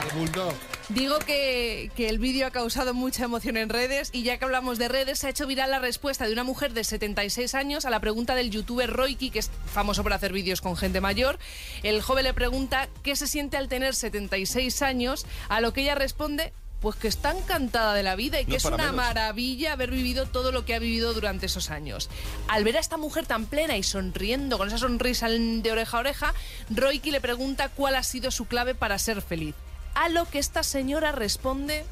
Al 0.00 0.18
bulldog. 0.18 0.54
Digo 0.88 1.18
que, 1.20 1.90
que 1.96 2.08
el 2.08 2.18
vídeo 2.18 2.46
ha 2.46 2.50
causado 2.50 2.92
mucha 2.92 3.24
emoción 3.24 3.56
en 3.56 3.68
redes 3.68 4.10
y 4.12 4.24
ya 4.24 4.38
que 4.38 4.44
hablamos 4.44 4.78
de 4.78 4.88
redes, 4.88 5.20
se 5.20 5.28
ha 5.28 5.30
hecho 5.30 5.46
viral 5.46 5.70
la 5.70 5.78
respuesta 5.78 6.26
de 6.26 6.32
una 6.32 6.44
mujer 6.44 6.72
de 6.72 6.84
76 6.84 7.54
años 7.54 7.84
a 7.84 7.90
la 7.90 8.00
pregunta 8.00 8.34
del 8.34 8.50
youtuber 8.50 8.90
Roiki, 8.90 9.30
que 9.30 9.38
es 9.38 9.50
famoso 9.66 10.02
por 10.02 10.12
hacer 10.12 10.32
vídeos 10.32 10.60
con 10.60 10.76
gente 10.76 11.00
mayor. 11.00 11.38
El 11.82 12.02
joven 12.02 12.24
le 12.24 12.34
pregunta 12.34 12.88
qué 13.02 13.16
se 13.16 13.26
siente 13.26 13.56
al 13.56 13.68
tener 13.68 13.94
76 13.94 14.82
años, 14.82 15.24
a 15.48 15.60
lo 15.60 15.72
que 15.72 15.82
ella 15.82 15.94
responde... 15.94 16.52
Pues 16.82 16.96
que 16.96 17.06
está 17.08 17.30
encantada 17.30 17.94
de 17.94 18.02
la 18.02 18.16
vida 18.16 18.40
y 18.40 18.44
que 18.44 18.50
No 18.50 18.56
es 18.56 18.64
una 18.64 18.76
menos. 18.78 18.96
maravilla 18.96 19.72
haber 19.72 19.90
vivido 19.92 20.26
todo 20.26 20.50
lo 20.50 20.64
que 20.64 20.74
ha 20.74 20.80
vivido 20.80 21.14
durante 21.14 21.46
esos 21.46 21.70
años. 21.70 22.10
Al 22.48 22.64
ver 22.64 22.76
a 22.76 22.80
esta 22.80 22.96
mujer 22.96 23.24
tan 23.24 23.46
plena 23.46 23.76
y 23.76 23.84
sonriendo, 23.84 24.58
con 24.58 24.66
esa 24.66 24.78
sonrisa 24.78 25.28
de 25.28 25.70
oreja 25.70 25.96
a 25.96 26.00
oreja, 26.00 26.34
Roiki 26.70 27.12
le 27.12 27.20
pregunta 27.20 27.68
cuál 27.68 27.94
ha 27.94 28.02
sido 28.02 28.32
su 28.32 28.46
clave 28.46 28.74
para 28.74 28.98
ser 28.98 29.22
feliz. 29.22 29.54
A 29.94 30.08
lo 30.08 30.24
que 30.28 30.40
esta 30.40 30.62
señora 30.64 31.12
responde... 31.12 31.84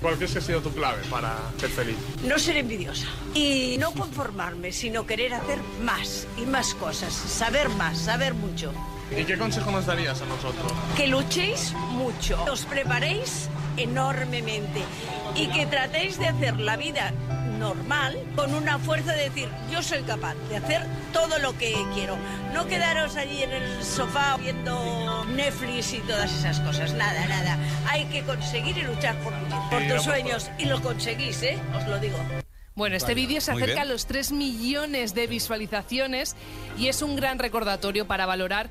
¿Cuál 0.00 0.16
crees 0.16 0.32
que 0.32 0.38
ha 0.38 0.42
sido 0.42 0.60
tu 0.60 0.72
clave 0.72 1.00
para 1.08 1.36
ser 1.60 1.70
feliz? 1.70 1.96
No 2.24 2.36
ser 2.36 2.56
envidiosa 2.56 3.06
y 3.34 3.76
no 3.78 3.92
conformarme, 3.92 4.72
sino 4.72 5.06
querer 5.06 5.34
hacer 5.34 5.60
más 5.82 6.26
y 6.36 6.40
más 6.46 6.74
cosas, 6.74 7.12
saber 7.12 7.68
más, 7.68 7.98
saber 7.98 8.34
mucho. 8.34 8.72
¿Y 9.16 9.24
qué 9.24 9.38
consejo 9.38 9.70
nos 9.70 9.86
darías 9.86 10.20
a 10.20 10.24
nosotros? 10.24 10.72
Que 10.96 11.06
luchéis 11.06 11.72
mucho, 11.90 12.42
os 12.50 12.64
preparéis 12.64 13.48
enormemente 13.76 14.82
y 15.34 15.46
que 15.48 15.66
tratéis 15.66 16.18
de 16.18 16.28
hacer 16.28 16.58
la 16.58 16.76
vida 16.76 17.12
normal 17.58 18.18
con 18.34 18.54
una 18.54 18.78
fuerza 18.78 19.12
de 19.12 19.24
decir 19.24 19.48
yo 19.70 19.82
soy 19.82 20.02
capaz 20.02 20.34
de 20.48 20.56
hacer 20.56 20.82
todo 21.12 21.38
lo 21.38 21.56
que 21.58 21.74
quiero. 21.94 22.16
No 22.52 22.66
quedaros 22.66 23.16
allí 23.16 23.42
en 23.42 23.52
el 23.52 23.84
sofá 23.84 24.36
viendo 24.36 25.24
Netflix 25.26 25.92
y 25.92 25.98
todas 26.00 26.32
esas 26.32 26.60
cosas. 26.60 26.92
Nada, 26.94 27.26
nada. 27.28 27.58
Hay 27.88 28.06
que 28.06 28.22
conseguir 28.22 28.76
y 28.78 28.82
luchar 28.82 29.16
por, 29.20 29.32
tus 29.88 30.02
sueños 30.02 30.50
y 30.58 30.64
lo 30.64 30.82
conseguís, 30.82 31.42
¿eh? 31.42 31.58
Os 31.76 31.86
lo 31.86 31.98
digo. 31.98 32.18
Bueno, 32.74 32.96
este 32.96 33.14
vídeo 33.14 33.40
se 33.40 33.52
acerca 33.52 33.82
a 33.82 33.84
los 33.84 34.06
3 34.06 34.32
millones 34.32 35.14
de 35.14 35.26
visualizaciones 35.26 36.34
y 36.78 36.88
es 36.88 37.02
un 37.02 37.16
gran 37.16 37.38
recordatorio 37.38 38.06
para 38.06 38.24
valorar 38.24 38.70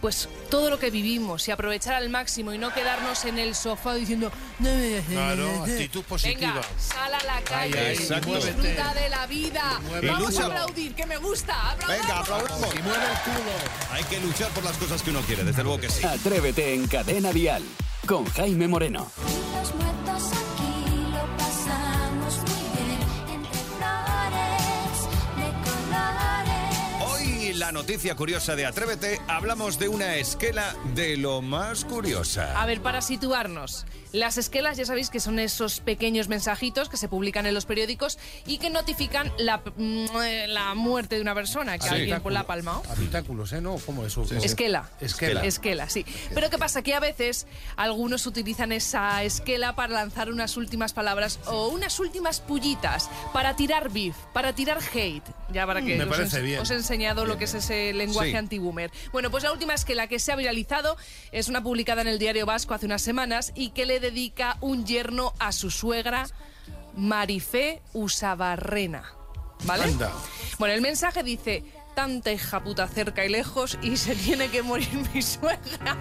pues 0.00 0.28
todo 0.50 0.70
lo 0.70 0.78
que 0.78 0.90
vivimos 0.90 1.46
y 1.48 1.50
aprovechar 1.50 1.94
al 1.94 2.10
máximo 2.10 2.52
y 2.52 2.58
no 2.58 2.72
quedarnos 2.72 3.24
en 3.24 3.38
el 3.38 3.54
sofá 3.54 3.94
diciendo 3.94 4.30
"No, 4.58 4.70
Claro, 5.08 5.64
actitud 5.64 6.02
positiva. 6.04 6.52
Venga, 6.54 6.62
sal 6.78 7.14
a 7.14 7.24
la 7.24 7.40
calle, 7.42 7.90
disfruta 7.90 8.94
de 8.94 9.08
la 9.08 9.26
vida. 9.26 9.80
Vamos 10.06 10.38
a 10.38 10.46
aplaudir, 10.46 10.94
que 10.94 11.06
me 11.06 11.16
gusta. 11.16 11.70
¡Aplaudamos! 11.72 12.02
Venga, 12.06 12.18
aplaudamos. 12.20 12.74
Y 12.74 12.82
mueve 12.82 13.04
el 13.04 13.18
culo. 13.32 13.92
Hay 13.92 14.04
que 14.04 14.20
luchar 14.20 14.48
por 14.50 14.64
las 14.64 14.76
cosas 14.76 15.02
que 15.02 15.10
uno 15.10 15.20
quiere, 15.22 15.44
desde 15.44 15.62
luego 15.62 15.80
que 15.80 15.88
sí. 15.90 16.04
Atrévete 16.06 16.74
en 16.74 16.86
Cadena 16.86 17.32
Dial 17.32 17.62
con 18.06 18.24
Jaime 18.26 18.68
Moreno. 18.68 19.10
La 27.56 27.72
noticia 27.72 28.14
curiosa 28.16 28.54
de 28.54 28.66
Atrévete, 28.66 29.18
hablamos 29.28 29.78
de 29.78 29.88
una 29.88 30.16
esquela 30.16 30.74
de 30.94 31.16
lo 31.16 31.40
más 31.40 31.84
curiosa. 31.86 32.60
A 32.60 32.66
ver, 32.66 32.82
para 32.82 33.00
situarnos, 33.00 33.86
las 34.12 34.36
esquelas 34.36 34.76
ya 34.76 34.84
sabéis 34.84 35.08
que 35.10 35.20
son 35.20 35.38
esos 35.38 35.80
pequeños 35.80 36.28
mensajitos 36.28 36.88
que 36.90 36.96
se 36.98 37.08
publican 37.08 37.46
en 37.46 37.54
los 37.54 37.64
periódicos 37.64 38.18
y 38.46 38.58
que 38.58 38.68
notifican 38.68 39.32
la, 39.38 39.62
mm, 39.76 40.06
la 40.48 40.74
muerte 40.74 41.14
de 41.16 41.22
una 41.22 41.34
persona, 41.34 41.78
que 41.78 41.86
Sí. 41.88 41.94
alguien 41.94 42.20
pues, 42.20 42.32
la 42.34 42.40
ha 42.40 42.46
palmado. 42.46 42.82
Habitáculos, 42.90 43.52
¿eh? 43.54 43.60
¿No? 43.62 43.76
¿Cómo 43.86 44.04
eso? 44.04 44.24
Esquela. 44.42 44.90
Esquela. 45.00 45.42
Esquela, 45.44 45.88
sí. 45.88 46.04
Pero 46.34 46.50
¿qué 46.50 46.58
pasa? 46.58 46.82
Que 46.82 46.94
a 46.94 47.00
veces 47.00 47.46
algunos 47.76 48.26
utilizan 48.26 48.72
esa 48.72 49.22
esquela 49.22 49.74
para 49.76 49.94
lanzar 49.94 50.30
unas 50.30 50.56
últimas 50.58 50.92
palabras 50.92 51.38
o 51.46 51.68
unas 51.68 52.00
últimas 52.00 52.40
pullitas 52.40 53.08
para 53.32 53.56
tirar 53.56 53.90
beef, 53.90 54.16
para 54.34 54.52
tirar 54.52 54.78
hate. 54.94 55.24
Ya 55.52 55.64
para 55.66 55.80
que 55.80 55.96
Me 55.96 56.04
os, 56.04 56.10
parece 56.10 56.38
he- 56.38 56.42
bien. 56.42 56.60
os 56.60 56.70
he 56.70 56.74
enseñado 56.74 57.24
lo 57.24 57.38
que 57.38 57.45
es 57.46 57.54
ese 57.54 57.92
lenguaje 57.94 58.30
Sí. 58.30 58.36
anti-boomer. 58.36 58.90
Bueno, 59.12 59.30
pues 59.30 59.42
la 59.42 59.52
última 59.52 59.74
esquela 59.74 60.06
que 60.06 60.18
se 60.18 60.32
ha 60.32 60.36
viralizado 60.36 60.96
es 61.32 61.48
una 61.48 61.62
publicada 61.62 62.02
en 62.02 62.08
el 62.08 62.18
Diario 62.18 62.44
Vasco 62.46 62.74
hace 62.74 62.86
unas 62.86 63.02
semanas 63.02 63.52
y 63.54 63.70
que 63.70 63.86
le 63.86 63.98
dedica 64.00 64.58
un 64.60 64.84
yerno 64.84 65.32
a 65.38 65.52
su 65.52 65.70
suegra, 65.70 66.26
Marifé 66.96 67.82
Usabarrena. 67.92 69.04
¿Vale? 69.64 69.84
Anda. 69.84 70.12
Bueno, 70.58 70.74
el 70.74 70.80
mensaje 70.82 71.22
dice, 71.22 71.64
tanta 71.94 72.30
hija 72.30 72.62
puta 72.62 72.86
cerca 72.88 73.24
y 73.24 73.30
lejos 73.30 73.78
y 73.82 73.96
se 73.96 74.14
tiene 74.14 74.48
que 74.48 74.62
morir 74.62 74.88
mi 75.14 75.22
suegra. 75.22 75.96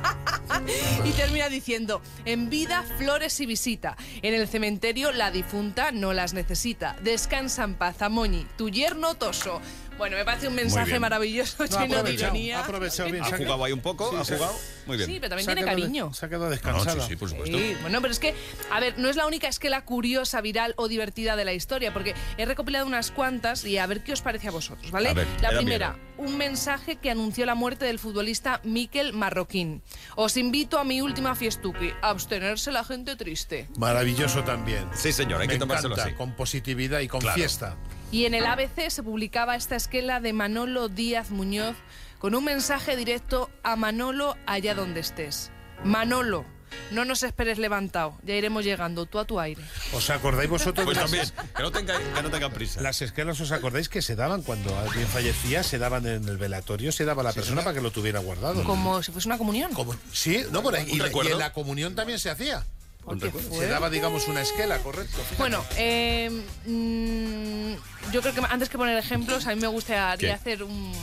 y 1.06 1.12
termina 1.12 1.48
diciendo, 1.48 2.02
en 2.26 2.50
vida 2.50 2.84
flores 2.98 3.40
y 3.40 3.46
visita. 3.46 3.96
En 4.22 4.34
el 4.34 4.48
cementerio 4.48 5.12
la 5.14 5.32
difunta 5.32 5.92
no 5.92 6.12
las 6.14 6.34
necesita. 6.34 6.98
Descansa 7.02 7.64
en 7.64 7.76
paz, 7.76 8.02
Amoñi, 8.02 8.46
tu 8.58 8.70
yerno 8.70 9.16
toso. 9.16 9.62
Bueno, 9.98 10.18
me 10.18 10.26
parece 10.26 10.48
un 10.50 10.56
mensaje 10.56 11.00
maravilloso, 11.00 11.64
No, 11.72 11.78
ha 11.78 11.86
lleno 11.86 12.04
de 12.04 12.14
ironía. 12.14 12.60
ha 12.60 12.64
aprovechado 12.64 13.10
bien. 13.10 13.24
¿Ha 13.24 13.30
se 13.30 13.36
ha 13.36 13.38
jugado 13.38 13.64
ahí 13.64 13.72
un 13.72 13.80
poco? 13.80 14.10
Sí, 14.26 14.34
¿Ha 14.34 14.38
jugado? 14.38 14.56
Muy 14.88 14.98
bien. 14.98 15.10
Sí, 15.10 15.18
pero 15.22 15.30
también 15.30 15.46
tiene 15.48 15.62
de- 15.62 15.68
cariño. 15.68 16.14
Se 16.14 16.26
ha 16.26 16.30
quedado 16.30 16.46
No, 16.46 16.52
descansada. 16.52 17.02
sí, 17.02 17.08
sí, 17.10 17.16
por 17.16 17.30
supuesto. 17.30 17.58
Sí, 17.58 17.78
bueno, 17.82 18.02
pero 18.02 18.12
es 18.12 18.20
que, 18.20 18.36
a 18.72 18.80
ver, 18.82 19.00
no 19.00 19.10
es 19.10 19.16
la 19.16 19.26
única 19.26 19.48
esquela 19.48 19.86
curiosa, 19.86 20.42
viral 20.42 20.74
o 20.78 20.88
divertida 20.90 21.36
de 21.38 21.46
la 21.46 21.54
historia, 21.54 21.94
porque 21.94 22.14
he 22.38 22.46
recopilado 22.46 22.86
unas 22.86 23.12
cuantas 23.12 23.64
y 23.64 23.78
a 23.78 23.86
ver 23.88 24.04
qué 24.04 24.12
os 24.14 24.22
parece 24.22 24.50
a 24.50 24.52
vosotros, 24.52 24.92
¿vale? 24.92 25.10
A 25.10 25.14
ver, 25.14 25.28
la 25.42 25.50
primera, 25.52 25.94
miedo. 25.94 26.30
un 26.30 26.38
mensaje 26.38 26.98
que 26.98 27.10
anunció 27.10 27.46
la 27.46 27.56
muerte 27.56 27.86
del 27.86 27.98
futbolista 27.98 28.60
Miquel 28.64 29.14
Marroquín. 29.14 29.82
Os 30.16 30.36
invito 30.38 30.78
a 30.78 30.84
mi 30.84 31.02
última 31.02 31.36
fiestuki, 31.36 31.92
a 32.02 32.10
abstenerse 32.10 32.72
la 32.72 32.84
gente 32.84 33.16
triste. 33.16 33.70
Maravilloso 33.78 34.44
también. 34.44 34.88
Sí, 34.94 35.12
señor, 35.14 35.40
hay 35.42 35.48
Me 35.48 35.54
que 35.54 35.60
tomárselo 35.60 35.94
encanta, 35.94 36.10
así. 36.10 36.18
con 36.18 36.34
positividad 36.36 37.00
y 37.00 37.08
con 37.08 37.22
Claro. 37.22 37.36
fiesta. 37.36 37.78
Y 38.12 38.26
en 38.26 38.34
el 38.34 38.46
ABC 38.46 38.90
se 38.90 39.04
publicaba 39.04 39.56
esta 39.56 39.76
esquela 39.76 40.20
de 40.20 40.32
Manolo 40.34 40.88
Díaz 40.90 41.32
Muñoz 41.32 41.76
con 42.20 42.34
un 42.36 42.44
mensaje 42.46 42.96
directo 42.96 43.50
a 43.64 43.76
Manolo 43.76 44.38
allá 44.46 44.74
donde 44.74 45.02
estés. 45.02 45.52
Manolo, 45.84 46.46
no 46.92 47.04
nos 47.04 47.24
esperes 47.24 47.58
levantado, 47.58 48.18
ya 48.24 48.36
iremos 48.36 48.64
llegando 48.64 49.06
tú 49.06 49.20
a 49.20 49.26
tu 49.26 49.40
aire. 49.40 49.62
¿Os 49.92 50.10
acordáis 50.10 50.50
vosotros 50.50 50.86
Pues 50.86 50.96
de 50.98 51.02
las, 51.04 51.12
también, 51.12 51.54
que 51.56 51.62
no, 51.64 51.72
tenga, 51.72 51.98
que 52.16 52.24
no 52.24 52.30
tengan 52.32 52.52
prisa. 52.54 52.82
las 52.82 53.02
esquelas? 53.02 53.40
¿Os 53.42 53.52
acordáis 53.52 53.90
que 53.90 54.02
se 54.02 54.16
daban 54.16 54.44
cuando 54.44 54.78
alguien 54.80 55.08
fallecía? 55.08 55.62
Se 55.64 55.78
daban 55.78 56.08
en 56.08 56.28
el 56.28 56.38
velatorio, 56.38 56.92
se 56.94 57.04
daba 57.04 57.22
a 57.22 57.26
la 57.26 57.34
persona 57.34 57.64
para 57.64 57.76
que 57.76 57.82
lo 57.82 57.92
tuviera 57.92 58.20
guardado. 58.20 58.64
Como 58.64 59.04
si 59.04 59.12
fuese 59.12 59.28
una 59.28 59.38
comunión. 59.38 59.74
Como- 59.74 59.96
sí, 60.14 60.44
no, 60.52 60.64
por 60.64 60.76
ahí. 60.76 60.84
¿Un 60.84 60.90
Y, 60.92 60.96
y 60.96 61.00
recuerdo? 61.00 61.32
en 61.34 61.40
la 61.40 61.52
comunión 61.52 61.96
también 61.96 62.18
se 62.20 62.30
hacía. 62.30 62.66
Recuerdo. 63.08 63.50
Se 63.60 63.68
daba, 63.68 63.90
digamos, 63.90 64.28
una 64.28 64.42
esquela, 64.42 64.80
correcto. 64.80 65.18
fíjate. 65.18 65.36
Bueno, 65.38 65.64
eh, 65.78 66.30
mm, 66.66 68.12
yo 68.12 68.22
creo 68.22 68.34
que 68.34 68.42
antes 68.50 68.70
que 68.70 68.78
poner 68.78 68.98
ejemplos, 68.98 69.46
a 69.48 69.54
mí 69.56 69.62
me 69.62 69.68
gustaría 69.68 70.16
¿Qué? 70.18 70.32
hacer 70.32 70.64
un- 70.64 70.94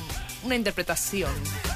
una 0.45 0.57
interpretación. 0.57 1.31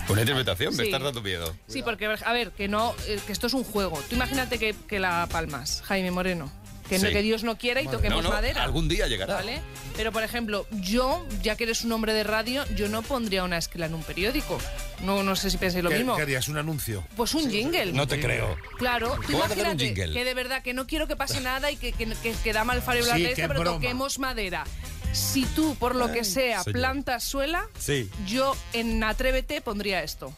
Una 0.08 0.20
interpretación, 0.22 0.74
me 0.76 0.82
Sí. 0.82 0.88
estás 0.90 1.02
dando 1.02 1.22
miedo. 1.22 1.54
Sí, 1.68 1.82
porque, 1.82 2.06
a 2.06 2.32
ver, 2.32 2.50
que 2.52 2.68
no, 2.68 2.94
eh, 3.06 3.20
que 3.26 3.32
esto 3.32 3.46
es 3.46 3.54
un 3.54 3.64
juego. 3.64 4.00
Tú 4.08 4.16
imagínate 4.16 4.58
que, 4.58 4.74
que 4.88 4.98
la 4.98 5.28
palmas, 5.30 5.82
Jaime 5.86 6.10
Moreno. 6.10 6.50
Que, 6.88 6.98
no, 6.98 7.08
que 7.08 7.22
Dios 7.22 7.42
no 7.42 7.58
quiera 7.58 7.80
y 7.80 7.88
toquemos 7.88 8.22
No, 8.22 8.28
no, 8.30 8.34
madera. 8.36 8.62
algún 8.62 8.88
día 8.88 9.06
llegará. 9.08 9.34
¿Vale? 9.34 9.60
Pero, 9.96 10.12
por 10.12 10.22
ejemplo, 10.22 10.66
yo, 10.70 11.26
ya 11.42 11.56
que 11.56 11.64
eres 11.64 11.82
un 11.82 11.90
hombre 11.92 12.12
de 12.12 12.22
radio, 12.22 12.64
yo 12.76 12.88
no 12.88 13.02
pondría 13.02 13.42
una 13.44 13.58
esquela 13.58 13.86
en 13.86 13.94
un 13.94 14.02
periódico. 14.04 14.58
No, 15.02 15.22
no 15.22 15.34
sé 15.36 15.50
si 15.50 15.56
pensáis 15.58 15.82
lo 15.82 15.90
¿Qué, 15.90 15.96
mismo. 15.98 16.14
qué 16.16 16.22
harías? 16.22 16.46
¿Un 16.48 16.58
anuncio? 16.58 17.04
Pues 17.16 17.34
un 17.34 17.50
jingle. 17.50 17.92
No 17.92 18.06
te 18.06 18.20
creo. 18.20 18.56
Claro, 18.78 19.18
tú 19.26 19.32
imagínate 19.32 19.94
que 19.94 20.24
de 20.24 20.34
verdad 20.34 20.62
que 20.62 20.74
no 20.74 20.86
quiero 20.86 21.06
que 21.08 21.16
pase 21.16 21.40
nada 21.40 21.70
y 21.70 21.76
que, 21.76 21.92
que, 21.92 22.06
que, 22.22 22.32
que 22.32 22.52
da 22.52 22.64
mal 22.64 22.82
fareo 22.82 23.04
la 23.06 23.16
Sí, 23.16 23.28
pero 23.34 23.48
broma. 23.48 23.72
toquemos 23.72 24.18
madera. 24.18 24.64
Si 25.12 25.44
tú, 25.46 25.74
por 25.76 25.96
lo 25.96 26.12
que 26.12 26.24
sea, 26.24 26.62
señor. 26.62 26.78
plantas 26.78 27.24
suela, 27.24 27.66
Sí. 27.78 28.10
yo 28.26 28.54
en 28.74 29.02
Atrévete 29.02 29.60
pondría 29.62 30.02
esto. 30.02 30.32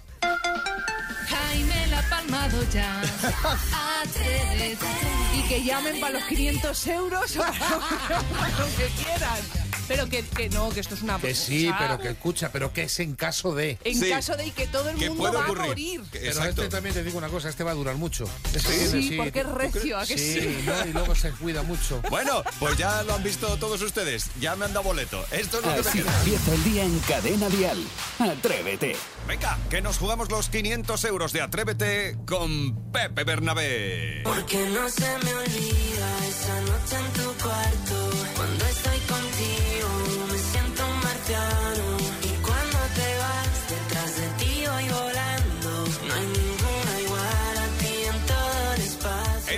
Jaime 1.29 1.87
la 1.89 1.99
ha 1.99 2.09
palmado 2.09 2.63
ya. 2.73 3.03
Atrévete. 4.03 4.87
Y 5.35 5.43
que 5.49 5.63
llamen 5.63 6.01
para 6.01 6.15
los 6.15 6.25
500 6.25 6.87
euros 6.87 7.37
o 7.37 7.41
para 7.41 8.59
lo 8.59 8.77
que 8.77 8.89
quieran. 9.03 9.58
Pero 9.89 10.09
que, 10.09 10.23
que 10.23 10.49
no, 10.51 10.69
que 10.71 10.81
esto 10.81 10.95
es 10.95 11.03
una 11.03 11.19
Que 11.19 11.35
sí, 11.35 11.71
pero 11.79 11.99
que 11.99 12.11
escucha, 12.11 12.53
pero 12.53 12.73
que 12.73 12.83
es 12.85 13.01
en 13.01 13.15
caso 13.15 13.55
de. 13.55 13.79
En 13.85 13.99
Sí. 13.99 14.11
caso 14.11 14.37
de 14.37 14.51
que 14.53 14.67
todo 14.67 14.89
el 14.91 14.97
Que 14.99 15.09
mundo 15.11 15.33
va 15.33 15.45
a 15.47 15.53
morir. 15.53 16.03
Pero 16.13 16.27
Exacto. 16.27 16.63
este 16.63 16.69
también 16.69 16.95
te 16.95 17.03
digo 17.03 17.19
una 17.19 17.29
cosa, 17.29 17.49
este 17.49 17.65
va 17.65 17.71
a 17.73 17.75
durar 17.75 17.97
mucho. 17.97 18.25
Este 18.55 18.61
Sí, 18.89 19.09
tiene, 19.09 19.17
porque 19.25 19.41
es 19.41 19.47
¿tú 19.47 19.55
recio, 19.55 19.99
¿a 19.99 20.07
que 20.07 20.19
sí? 20.19 20.41
sí? 20.41 20.59
¿no? 20.67 20.87
Y 20.87 20.93
luego 20.93 21.15
se 21.15 21.31
cuida 21.33 21.63
mucho. 21.63 22.01
Bueno, 22.11 22.43
pues 22.59 22.77
ya 22.77 23.03
lo 23.05 23.15
han 23.15 23.23
visto 23.23 23.57
todos 23.59 23.81
ustedes. 23.83 24.27
Ya 24.41 24.57
me 24.57 24.65
han 24.67 24.73
dado 24.73 24.85
boleto. 24.85 25.25
Esto 25.31 25.59
es 25.61 25.65
lo 25.67 25.75
que 25.75 25.83
me 25.83 25.89
Así 25.89 25.99
queda. 26.01 26.19
empieza 26.19 26.55
el 26.55 26.65
día 26.65 26.85
en 26.85 26.99
Cadena 27.01 27.49
Dial. 27.49 27.79
Atrévete. 28.19 28.97
Venga, 29.27 29.59
que 29.71 29.81
nos 29.81 29.99
jugamos 29.99 30.31
los 30.31 30.49
500 30.49 31.05
euros 31.05 31.33
de 31.33 31.41
Atrévete 31.43 32.17
con 32.27 32.91
Pepe 32.93 33.25
Bernabé. 33.25 34.23
Porque 34.25 34.67
no 34.69 34.89
se 34.89 35.07
me 35.25 35.35
olvida 35.35 36.27
esa 36.29 36.61
noche 36.63 36.97
en 36.97 37.13
tu 37.13 37.33
cuarto. 37.45 38.11
Cuando 38.37 38.65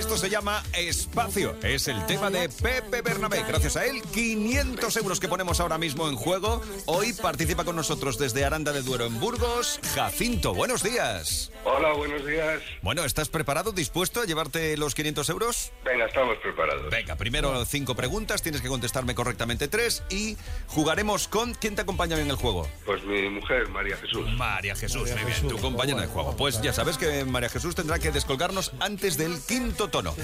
Esto 0.01 0.17
se 0.17 0.31
llama 0.31 0.63
Espacio. 0.73 1.55
Es 1.61 1.87
el 1.87 2.03
tema 2.07 2.31
de 2.31 2.49
Pepe 2.49 3.03
Bernabé. 3.03 3.43
Gracias 3.47 3.77
a 3.77 3.85
él, 3.85 4.01
500 4.01 4.97
euros 4.97 5.19
que 5.19 5.27
ponemos 5.27 5.59
ahora 5.59 5.77
mismo 5.77 6.09
en 6.09 6.15
juego. 6.15 6.59
Hoy 6.87 7.13
participa 7.13 7.65
con 7.65 7.75
nosotros 7.75 8.17
desde 8.17 8.43
Aranda 8.43 8.73
de 8.73 8.81
Duero 8.81 9.05
en 9.05 9.19
Burgos, 9.19 9.79
Jacinto. 9.93 10.55
Buenos 10.55 10.81
días. 10.81 11.51
Hola, 11.65 11.93
buenos 11.93 12.25
días. 12.25 12.63
Bueno, 12.81 13.05
¿estás 13.05 13.29
preparado, 13.29 13.73
dispuesto 13.73 14.21
a 14.21 14.25
llevarte 14.25 14.75
los 14.75 14.95
500 14.95 15.29
euros? 15.29 15.71
Venga, 15.85 16.07
estamos 16.07 16.35
preparados. 16.39 16.89
Venga, 16.89 17.15
primero 17.15 17.63
cinco 17.65 17.93
preguntas, 17.93 18.41
tienes 18.41 18.61
que 18.61 18.69
contestarme 18.69 19.13
correctamente 19.13 19.67
tres 19.67 20.01
y 20.09 20.35
jugaremos 20.65 21.27
con... 21.27 21.53
¿Quién 21.53 21.75
te 21.75 21.83
acompaña 21.83 22.19
en 22.19 22.27
el 22.27 22.37
juego? 22.37 22.67
Pues 22.87 23.03
mi 23.03 23.29
mujer, 23.29 23.69
María 23.69 23.95
Jesús. 23.97 24.27
María 24.35 24.75
Jesús, 24.75 25.01
María 25.01 25.15
muy 25.17 25.25
bien, 25.25 25.35
Jesús, 25.35 25.51
tu 25.51 25.61
compañera 25.61 26.01
de 26.01 26.07
juego. 26.07 26.35
Pues 26.35 26.59
ya 26.63 26.73
sabes 26.73 26.97
que 26.97 27.23
María 27.23 27.49
Jesús 27.49 27.75
tendrá 27.75 27.99
que 27.99 28.09
descolgarnos 28.09 28.73
antes 28.79 29.15
del 29.15 29.39
quinto 29.41 29.90
tono. 29.91 30.15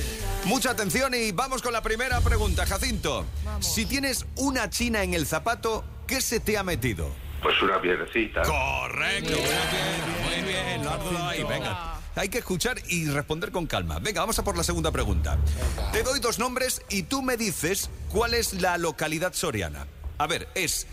Mucha 0.45 0.71
atención 0.71 1.13
y 1.13 1.31
vamos 1.31 1.61
con 1.61 1.73
la 1.73 1.81
primera 1.81 2.21
pregunta, 2.21 2.65
Jacinto. 2.65 3.25
Si 3.59 3.85
tienes 3.85 4.25
una 4.35 4.69
china 4.69 5.03
en 5.03 5.13
el 5.13 5.27
zapato, 5.27 5.83
¿qué 6.07 6.21
se 6.21 6.39
te 6.39 6.57
ha 6.57 6.63
metido? 6.63 7.11
Pues 7.41 7.61
una 7.61 7.79
piedrecita. 7.79 8.41
Correcto, 8.41 9.31
muy 9.31 10.41
bien, 10.41 10.41
muy 10.41 10.51
bien, 10.51 10.87
ahí, 11.21 11.43
venga. 11.43 11.99
hay 12.15 12.29
que 12.29 12.39
escuchar 12.39 12.77
y 12.87 13.07
responder 13.09 13.51
con 13.51 13.67
calma. 13.67 13.99
Venga, 13.99 14.21
vamos 14.21 14.39
a 14.39 14.43
por 14.43 14.57
la 14.57 14.63
segunda 14.63 14.91
pregunta. 14.91 15.37
Te 15.91 16.01
doy 16.01 16.19
dos 16.19 16.39
nombres 16.39 16.81
y 16.89 17.03
tú 17.03 17.21
me 17.21 17.37
dices 17.37 17.91
cuál 18.09 18.33
es 18.33 18.53
la 18.53 18.77
localidad 18.77 19.33
soriana. 19.33 19.85
A 20.17 20.25
ver, 20.25 20.47
¿es 20.55 20.87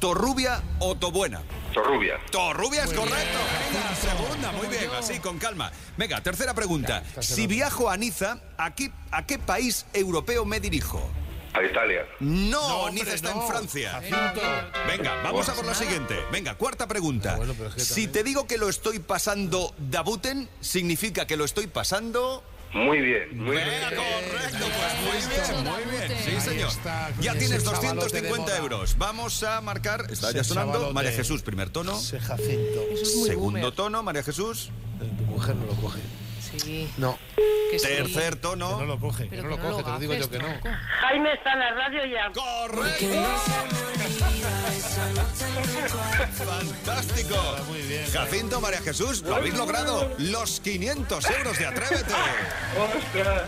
Torrubia 0.00 0.62
o 0.78 0.96
Tobuena? 0.96 1.42
Torrubia. 1.74 2.18
Torrubia 2.30 2.84
es 2.84 2.92
correcto. 2.92 3.38
Venga, 3.70 3.90
la 3.90 3.94
segunda, 3.94 4.52
muy 4.52 4.66
bien, 4.66 4.90
así, 4.98 5.20
con 5.20 5.38
calma. 5.38 5.70
Venga, 5.98 6.22
tercera 6.22 6.54
pregunta. 6.54 7.04
Si 7.20 7.46
viajo 7.46 7.90
a 7.90 7.98
Niza, 7.98 8.38
¿a 8.56 8.74
qué, 8.74 8.90
a 9.10 9.26
qué 9.26 9.38
país 9.38 9.86
europeo 9.92 10.46
me 10.46 10.58
dirijo? 10.58 11.06
A 11.52 11.62
Italia. 11.62 12.06
No, 12.20 12.90
Niza 12.90 13.12
está 13.12 13.32
en 13.32 13.42
Francia. 13.42 14.00
Venga, 14.86 15.22
vamos 15.22 15.48
a 15.50 15.54
por 15.54 15.66
la 15.66 15.74
siguiente. 15.74 16.16
Venga, 16.32 16.54
cuarta 16.54 16.88
pregunta. 16.88 17.38
Si 17.76 18.06
te 18.06 18.24
digo 18.24 18.46
que 18.46 18.56
lo 18.56 18.70
estoy 18.70 19.00
pasando 19.00 19.74
Dabuten, 19.76 20.48
significa 20.60 21.26
que 21.26 21.36
lo 21.36 21.44
estoy 21.44 21.66
pasando. 21.66 22.42
Muy 22.72 23.00
bien, 23.00 23.36
muy 23.36 23.56
bien. 23.56 23.66
Correcto, 23.96 24.66
pues 24.78 24.94
muy 25.02 25.18
bien, 25.28 25.64
muy 25.64 25.98
bien. 25.98 26.18
Sí, 26.24 26.40
señor. 26.40 26.70
Ya 27.20 27.34
tienes 27.34 27.64
250 27.64 28.58
euros. 28.58 28.96
Vamos 28.96 29.42
a 29.42 29.60
marcar. 29.60 30.06
Está 30.10 30.30
ya 30.32 30.44
sonando. 30.44 30.92
María 30.92 31.12
Jesús, 31.12 31.42
primer 31.42 31.70
tono. 31.70 31.98
Segundo 33.26 33.72
tono, 33.72 34.02
María 34.02 34.22
Jesús. 34.22 34.70
Tu 34.98 35.24
mujer 35.24 35.56
no 35.56 35.66
lo 35.66 35.74
coge. 35.74 36.00
Sí. 36.40 36.90
No. 36.96 37.18
Que 37.70 37.78
sí. 37.78 37.86
Tercer 37.86 38.36
tono. 38.36 38.78
Que 38.78 38.82
no 38.82 38.86
lo 38.86 38.98
coge, 39.00 39.28
que 39.28 39.36
no 39.36 39.48
lo 39.48 39.56
que 39.56 39.62
no 39.62 39.70
coge, 39.70 39.78
lo 39.82 39.84
te 39.84 39.90
lo 39.92 39.98
digo 39.98 40.14
yo 40.14 40.30
que 40.30 40.38
no. 40.38 40.48
Jaime 41.00 41.32
está 41.34 41.52
en 41.52 41.58
la 41.60 41.70
radio 41.74 42.04
ya. 42.06 42.30
Fantástico. 46.10 47.36
Muy 47.68 47.80
bien. 47.82 48.04
Jacinto, 48.12 48.60
María 48.60 48.80
Jesús, 48.80 49.22
lo 49.22 49.36
habéis 49.36 49.54
logrado. 49.56 50.10
Los 50.18 50.60
500 50.60 51.30
euros 51.30 51.58
de 51.58 51.66
Atrévete. 51.66 52.12
¡Ostras! 52.78 53.42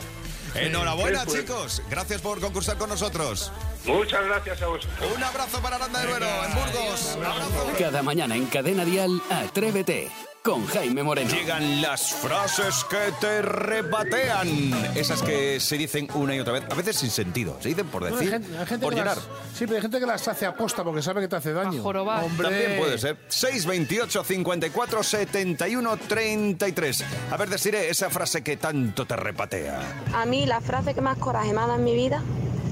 Enhorabuena, 0.55 1.21
Sí, 1.21 1.27
pues. 1.27 1.41
chicos. 1.41 1.83
Gracias 1.89 2.21
por 2.21 2.41
concursar 2.41 2.77
con 2.77 2.91
nosotros. 2.91 3.51
Muchas 3.87 4.25
gracias 4.27 4.61
a 4.63 4.67
vosotros. 4.67 5.13
Un 5.17 5.23
abrazo 5.23 5.61
para 5.63 5.77
Aranda 5.77 6.01
de 6.01 6.07
Duero, 6.09 6.27
en 6.45 6.55
Burgos. 6.55 7.17
Abrazo. 7.17 7.73
Cada 7.79 8.03
mañana 8.03 8.37
en 8.37 8.47
Cadena 8.47 8.85
Dial, 8.85 9.21
Atrévete 9.31 10.11
con 10.43 10.67
Jaime 10.67 11.03
Moreno. 11.03 11.31
Llegan 11.31 11.81
las 11.81 12.13
frases 12.13 12.85
que 12.91 13.13
te 13.21 13.43
rebatean. 13.43 14.49
Esas 14.97 15.23
que 15.23 15.61
se 15.61 15.77
dicen 15.79 16.09
una 16.15 16.35
y 16.35 16.41
otra 16.41 16.55
vez, 16.55 16.65
a 16.71 16.75
veces 16.75 16.97
sin 16.97 17.11
sentido. 17.11 17.57
Se 17.61 17.69
dicen 17.69 17.87
por 17.87 18.05
hay 18.05 18.13
decir, 18.13 18.31
gente, 18.31 18.59
hay 18.59 18.67
gente 18.67 18.85
por 18.85 18.95
llenar. 18.95 19.17
las- 19.17 19.25
sí, 19.55 19.65
pero 19.67 19.77
hay 19.77 19.83
gente 19.83 20.01
que 20.01 20.07
las 20.07 20.27
hace 20.27 20.47
aposta 20.47 20.83
porque 20.83 21.01
sabe 21.03 21.21
que 21.21 21.29
te 21.29 21.37
hace 21.37 21.53
daño. 21.53 21.83
Hombre. 21.85 22.49
También 22.49 22.77
puede 22.79 22.99
ser. 22.99 23.17
628 23.29 24.25
54 24.25 25.03
71 25.03 25.97
33. 25.97 27.05
A 27.31 27.37
ver, 27.37 27.49
deciré 27.49 27.89
esa 27.89 28.11
frase 28.11 28.43
que 28.43 28.57
tanto 28.57 29.07
te 29.07 29.15
repatea. 29.17 29.81
A 30.15 30.27
mí 30.27 30.47
la 30.47 30.61
frase 30.61 30.95
que 30.95 31.01
más 31.01 31.19
coraje 31.19 31.53
me 31.53 31.59
ha 31.61 31.67
dado 31.67 31.77
en 31.79 31.85
mi 31.85 31.95
vida 31.95 32.23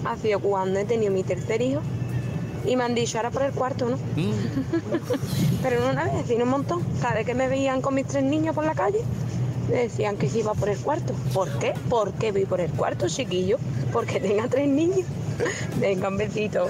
ha 0.05 0.17
sido 0.17 0.41
cuando 0.41 0.81
he 0.81 0.85
tenido 0.85 1.13
mi 1.13 1.23
tercer 1.23 1.61
hijo 1.63 1.83
y 2.67 2.77
me 2.77 2.85
han 2.85 2.95
dicho, 2.95 3.19
ahora 3.19 3.31
por 3.31 3.43
el 3.43 3.53
cuarto, 3.53 3.89
¿no? 3.89 3.99
Pero 5.63 5.81
no 5.81 5.91
una 5.91 6.05
vez, 6.05 6.27
sino 6.27 6.45
un 6.45 6.51
montón. 6.51 6.83
Cada 7.01 7.15
vez 7.15 7.27
que 7.27 7.35
me 7.35 7.49
veían 7.49 7.81
con 7.81 7.95
mis 7.95 8.07
tres 8.07 8.25
niños 8.25 8.55
por 8.55 8.65
la 8.65 8.75
calle, 8.75 9.01
me 9.69 9.77
decían 9.77 10.17
que 10.17 10.29
si 10.29 10.41
iba 10.41 10.55
por 10.55 10.69
el 10.69 10.79
cuarto. 10.79 11.15
¿Por 11.33 11.51
qué? 11.59 11.75
¿Por 11.89 12.13
qué 12.13 12.33
voy 12.33 12.45
por 12.45 12.61
el 12.61 12.71
cuarto, 12.71 13.09
chiquillo? 13.09 13.59
Porque 13.93 14.21
tenga 14.21 14.49
tres 14.49 14.69
niños. 14.69 15.07
Venga, 15.81 16.09
un 16.09 16.17
besito. 16.17 16.69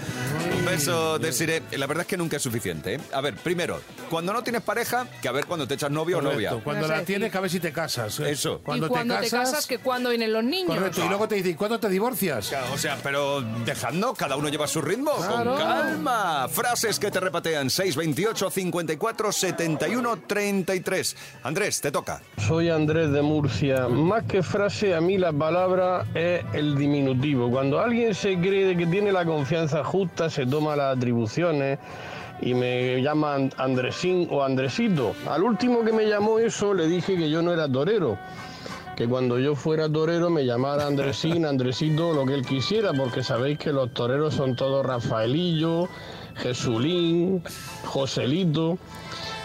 Un 0.59 0.65
beso, 0.65 1.19
Desiree. 1.19 1.63
La 1.73 1.87
verdad 1.87 2.03
es 2.03 2.07
que 2.09 2.17
nunca 2.17 2.37
es 2.37 2.43
suficiente. 2.43 2.95
¿eh? 2.95 3.01
A 3.13 3.21
ver, 3.21 3.35
primero, 3.37 3.81
cuando 4.09 4.33
no 4.33 4.43
tienes 4.43 4.63
pareja, 4.63 5.07
que 5.21 5.29
a 5.29 5.33
ver 5.33 5.47
cuando 5.47 5.67
te 5.67 5.75
echas 5.75 5.91
novio 5.91 6.19
o 6.19 6.21
Correcto, 6.21 6.37
novia. 6.37 6.65
Cuando 6.65 6.87
la 6.89 6.95
decir. 6.95 7.07
tienes, 7.07 7.33
que 7.33 7.39
a 7.39 7.41
ver 7.41 7.51
si 7.51 7.61
te 7.61 7.73
casas. 7.73 8.19
¿eh? 8.21 8.31
Eso. 8.31 8.61
Cuando, 8.65 8.87
y 8.87 8.89
cuando 8.89 9.19
te 9.19 9.31
casas, 9.31 9.67
que 9.67 9.79
cuando 9.79 10.11
vienen 10.11 10.33
los 10.33 10.45
niños. 10.45 10.75
Correcto, 10.77 11.05
y 11.05 11.09
luego 11.09 11.29
te 11.29 11.37
dice, 11.37 11.51
¿y 11.51 11.55
cuándo 11.55 11.79
te 11.81 11.89
divorcias? 11.89 12.53
O 12.73 12.79
sea, 12.79 12.99
pero 13.03 13.41
dejando, 13.65 14.15
cada 14.15 14.37
uno 14.37 14.49
lleva 14.49 14.67
su 14.67 14.81
ritmo. 14.81 15.13
Claro. 15.17 15.53
Con 15.55 15.61
calma. 15.61 16.49
Frases 16.49 16.99
que 16.99 17.11
te 17.11 17.21
repatean. 17.21 17.71
628 17.71 18.51
54 18.51 19.33
71 19.33 20.19
33. 20.27 21.17
Andrés, 21.43 21.81
te 21.81 21.91
toca. 21.91 22.23
Soy 22.47 22.69
Andrés 22.69 23.11
de 23.13 23.23
Murcia. 23.23 23.89
Más 23.89 24.25
que 24.25 24.43
frase, 24.43 24.95
a 24.95 25.01
mí 25.01 25.19
la 25.19 25.33
palabra 25.33 26.07
es 26.15 26.43
el 26.53 26.77
diminutivo. 26.77 27.51
Cuando 27.51 27.81
alguien 27.81 28.15
se 28.15 28.39
cree 28.39 28.60
que 28.77 28.87
tiene 28.87 29.13
la 29.13 29.25
confianza 29.25 29.83
justa, 29.85 30.31
se 30.31 30.47
toma 30.47 30.77
las 30.77 30.97
atribuciones 30.97 31.79
y 32.41 32.55
me 32.55 33.03
llaman 33.03 33.51
Andresín 33.57 34.29
o 34.31 34.43
Andresito. 34.43 35.15
Al 35.29 35.43
último 35.43 35.85
que 35.85 35.93
me 35.93 36.07
llamó 36.07 36.39
eso 36.39 36.75
le 36.75 36.87
dije 36.87 37.17
que 37.17 37.31
yo 37.31 37.43
no 37.43 37.53
era 37.53 37.69
torero. 37.69 38.19
Que 38.97 39.09
cuando 39.09 39.39
yo 39.39 39.55
fuera 39.55 39.91
torero 39.91 40.31
me 40.31 40.45
llamara 40.45 40.87
Andresín, 40.87 41.47
Andresito, 41.47 42.13
lo 42.13 42.27
que 42.27 42.35
él 42.35 42.45
quisiera, 42.45 42.93
porque 42.93 43.23
sabéis 43.23 43.59
que 43.59 43.73
los 43.73 43.93
toreros 43.95 44.35
son 44.35 44.57
todos 44.57 44.85
Rafaelillo, 44.85 45.89
Jesulín, 46.37 47.43
Joselito, 47.87 48.79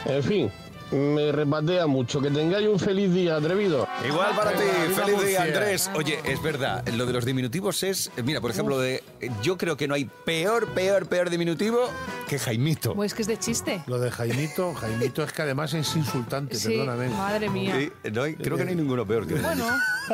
en 0.06 0.24
fin, 0.24 0.52
me 0.92 1.32
repatea 1.32 1.88
mucho. 1.88 2.22
Que 2.22 2.30
tengáis 2.30 2.68
un 2.68 2.80
feliz 2.80 3.14
día, 3.14 3.38
atrevido. 3.38 3.85
Igual 4.04 4.36
para 4.36 4.52
ti, 4.52 4.64
feliz 4.94 5.26
día. 5.26 5.44
Andrés. 5.44 5.90
Oye, 5.96 6.20
es 6.26 6.42
verdad, 6.42 6.88
lo 6.90 7.06
de 7.06 7.14
los 7.14 7.26
diminutivos 7.26 7.82
es, 7.84 8.12
mira, 8.24 8.42
por 8.42 8.52
ejemplo, 8.52 8.80
de 8.80 9.04
yo 9.42 9.58
creo 9.58 9.78
que 9.78 9.88
no 9.88 9.94
hay 9.96 10.06
peor, 10.26 10.68
peor, 10.74 11.08
peor 11.08 11.30
diminutivo 11.30 11.90
que 12.28 12.38
Jaimito. 12.38 12.94
Pues 12.94 13.14
que 13.14 13.22
es 13.22 13.28
de 13.28 13.38
chiste. 13.40 13.84
Lo 13.88 13.98
de 14.00 14.12
Jaimito, 14.12 14.74
Jaimito 14.74 15.24
es 15.24 15.32
que 15.32 15.42
además 15.44 15.74
es 15.74 15.96
insultante, 15.96 16.56
Sí, 16.58 16.70
perdóname. 16.70 17.10
madre 17.10 17.50
mía. 17.50 17.76
Sí, 17.78 17.92
no 18.12 18.24
hay- 18.24 18.36
creo 18.36 18.58
que 18.58 18.66
no 18.66 18.70
hay 18.72 18.76
ninguno 18.76 19.06
peor 19.08 19.26
que 19.28 19.36
Bueno, 19.36 19.66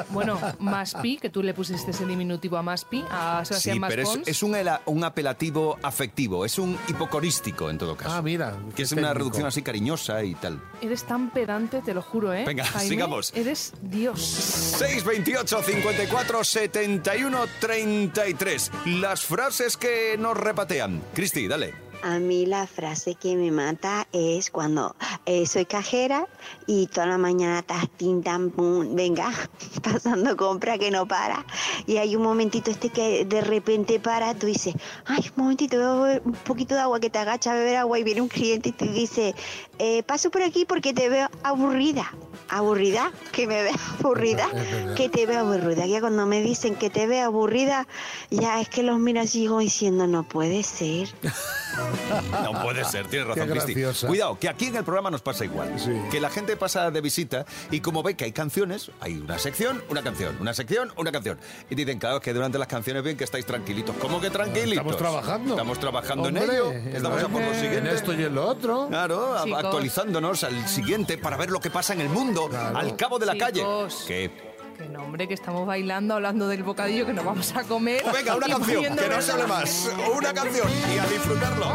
bueno, 0.10 0.40
Maspi, 0.60 1.18
que 1.18 1.30
tú 1.30 1.42
le 1.44 1.54
pusiste 1.54 1.92
ese 1.92 2.06
diminutivo 2.06 2.58
a 2.58 2.62
Maspi, 2.64 3.04
a 3.10 3.42
Sí, 3.44 3.54
Sebastián 3.56 3.86
pero 3.90 4.04
es, 4.04 4.20
es 4.28 4.44
un, 4.44 4.56
un 4.86 5.04
apelativo 5.04 5.78
afectivo, 5.82 6.46
es 6.46 6.58
un 6.60 6.78
hipocorístico 6.88 7.70
en 7.70 7.78
todo 7.78 7.98
caso. 7.98 8.12
Ah, 8.14 8.22
mira. 8.22 8.56
que 8.76 8.84
es 8.84 8.92
una 8.92 9.02
técnico. 9.02 9.18
reducción 9.20 9.48
así 9.48 9.62
cariñosa 9.62 10.24
y 10.24 10.36
tal. 10.36 10.62
Eres 10.82 11.04
tan 11.04 11.30
pedante, 11.32 11.82
te 11.82 11.94
lo 11.94 12.02
juro, 12.02 12.34
¿eh? 12.34 12.44
Venga, 12.46 12.64
Jaime, 12.72 12.90
sigamos. 12.90 13.32
Eres 13.36 13.71
Dios. 13.82 14.22
628 14.22 15.64
54 15.64 16.44
71 16.44 17.46
33. 17.60 18.72
Las 18.86 19.22
frases 19.22 19.78
que 19.78 20.16
nos 20.18 20.38
repatean. 20.38 21.02
Cristi, 21.14 21.48
dale. 21.48 21.81
A 22.04 22.18
mí 22.18 22.48
la 22.48 22.66
frase 22.66 23.14
que 23.14 23.36
me 23.36 23.52
mata 23.52 24.08
es 24.12 24.50
cuando 24.50 24.96
eh, 25.28 25.46
soy 25.46 25.66
cajera 25.66 26.28
y 26.66 26.88
toda 26.88 27.06
la 27.06 27.20
mañana 27.20 27.60
estás 27.60 27.88
tin, 27.96 28.24
tan, 28.24 28.50
pum, 28.50 28.96
venga, 28.96 29.32
pasando 29.84 30.36
compra 30.36 30.80
que 30.80 30.90
no 30.90 31.08
para. 31.08 31.46
Y 31.86 31.98
hay 31.98 32.16
un 32.16 32.24
momentito 32.24 32.72
este 32.72 32.90
que 32.90 33.26
de 33.26 33.42
repente 33.42 34.00
para, 34.00 34.34
tú 34.34 34.48
dices, 34.48 34.74
ay, 35.06 35.30
un 35.36 35.44
momentito, 35.44 35.78
beber 35.78 36.24
un 36.26 36.34
poquito 36.34 36.74
de 36.74 36.82
agua, 36.82 37.00
que 37.00 37.12
te 37.12 37.20
agacha 37.20 37.52
a 37.52 37.56
beber 37.56 37.78
agua 37.78 38.00
y 38.00 38.04
viene 38.04 38.22
un 38.22 38.30
cliente 38.30 38.70
y 38.70 38.72
te 38.72 38.88
dice, 38.88 39.36
eh, 39.78 40.02
paso 40.02 40.32
por 40.32 40.42
aquí 40.42 40.66
porque 40.66 40.94
te 40.94 41.08
veo 41.08 41.30
aburrida. 41.44 42.12
Aburrida, 42.50 43.12
que 43.32 43.46
me 43.48 43.62
veo 43.62 43.76
aburrida, 44.00 44.50
que 44.98 45.08
te 45.08 45.28
veo 45.28 45.40
aburrida. 45.42 45.86
Ya 45.86 46.00
cuando 46.00 46.26
me 46.26 46.42
dicen 46.42 46.76
que 46.76 46.90
te 46.90 47.06
veo 47.06 47.28
aburrida, 47.28 47.88
ya 48.32 48.60
es 48.60 48.70
que 48.70 48.82
los 48.82 49.00
miro 49.00 49.22
así 49.22 49.46
como 49.46 49.60
diciendo, 49.60 50.08
no 50.08 50.24
puede 50.24 50.64
ser. 50.64 51.10
No 52.44 52.62
puede 52.64 52.84
ser, 52.86 53.08
tienes 53.08 53.28
razón, 53.28 53.50
Cristi. 53.50 53.74
graciosa. 53.74 54.08
Cuidado, 54.08 54.38
que 54.40 54.50
aquí 54.50 54.66
en 54.66 54.76
el 54.78 54.84
programa 54.84 55.10
nos 55.12 55.22
pasa 55.22 55.46
igual. 55.46 55.76
Que 56.10 56.20
la 56.20 56.30
gente 56.30 56.56
pasa 56.58 56.92
de 56.92 57.02
visita 57.02 57.46
y 57.70 57.80
como 57.82 58.04
ve 58.04 58.16
que 58.16 58.26
hay 58.26 58.32
canciones, 58.32 58.92
hay 59.00 59.18
una 59.18 59.38
sección, 59.40 59.84
una 59.90 60.02
canción, 60.02 60.38
una 60.40 60.54
sección, 60.54 60.92
una 60.98 61.12
canción. 61.12 61.40
Y 61.70 61.76
dicen, 61.76 62.00
claro, 62.00 62.20
que 62.20 62.34
durante 62.34 62.58
las 62.58 62.68
canciones 62.68 63.04
ven 63.04 63.18
que 63.18 63.24
estáis 63.24 63.46
tranquilitos. 63.46 63.96
¿Cómo 64.00 64.20
que 64.20 64.30
tranquilitos? 64.30 64.72
Estamos 64.78 64.98
trabajando. 64.98 65.52
Estamos 65.54 65.80
trabajando 65.80 66.30
en 66.30 66.38
ello. 66.38 66.72
en 66.72 66.96
Estamos 66.96 67.24
a 67.24 67.28
por 67.28 67.42
lo 67.42 67.48
en 67.54 67.60
siguiente. 67.60 67.94
esto 67.94 68.14
y 68.14 68.24
en 68.24 68.36
lo 68.36 68.48
otro. 68.48 68.88
Claro, 68.90 69.36
Chicos. 69.44 69.64
actualizándonos 69.64 70.44
al 70.44 70.68
siguiente 70.68 71.18
para 71.18 71.38
ver 71.38 71.50
lo 71.52 71.60
que 71.60 71.70
pasa 71.70 71.94
en 71.94 72.02
el 72.02 72.10
mundo, 72.10 72.50
al 72.76 72.96
cabo 72.96 73.20
de 73.20 73.26
la 73.26 73.36
calle. 73.38 73.64
Que 74.08 74.51
Que 74.82 74.90
no, 74.90 75.04
hombre, 75.04 75.28
que 75.28 75.36
estamos 75.36 75.68
bailando, 75.68 76.16
hablando 76.16 76.48
del 76.48 76.64
bocadillo 76.64 77.06
que 77.06 77.14
nos 77.14 77.24
vamos 77.24 77.56
a 77.56 77.64
comer. 77.66 78.02
Venga, 78.12 78.36
una 78.36 78.48
canción, 78.48 78.96
que 78.96 79.08
no 79.08 79.22
se 79.22 79.32
hable 79.32 79.46
más. 79.46 79.92
Una 80.18 80.34
canción 80.34 80.68
y 80.92 80.98
a 80.98 81.06
disfrutarlo. 81.06 81.68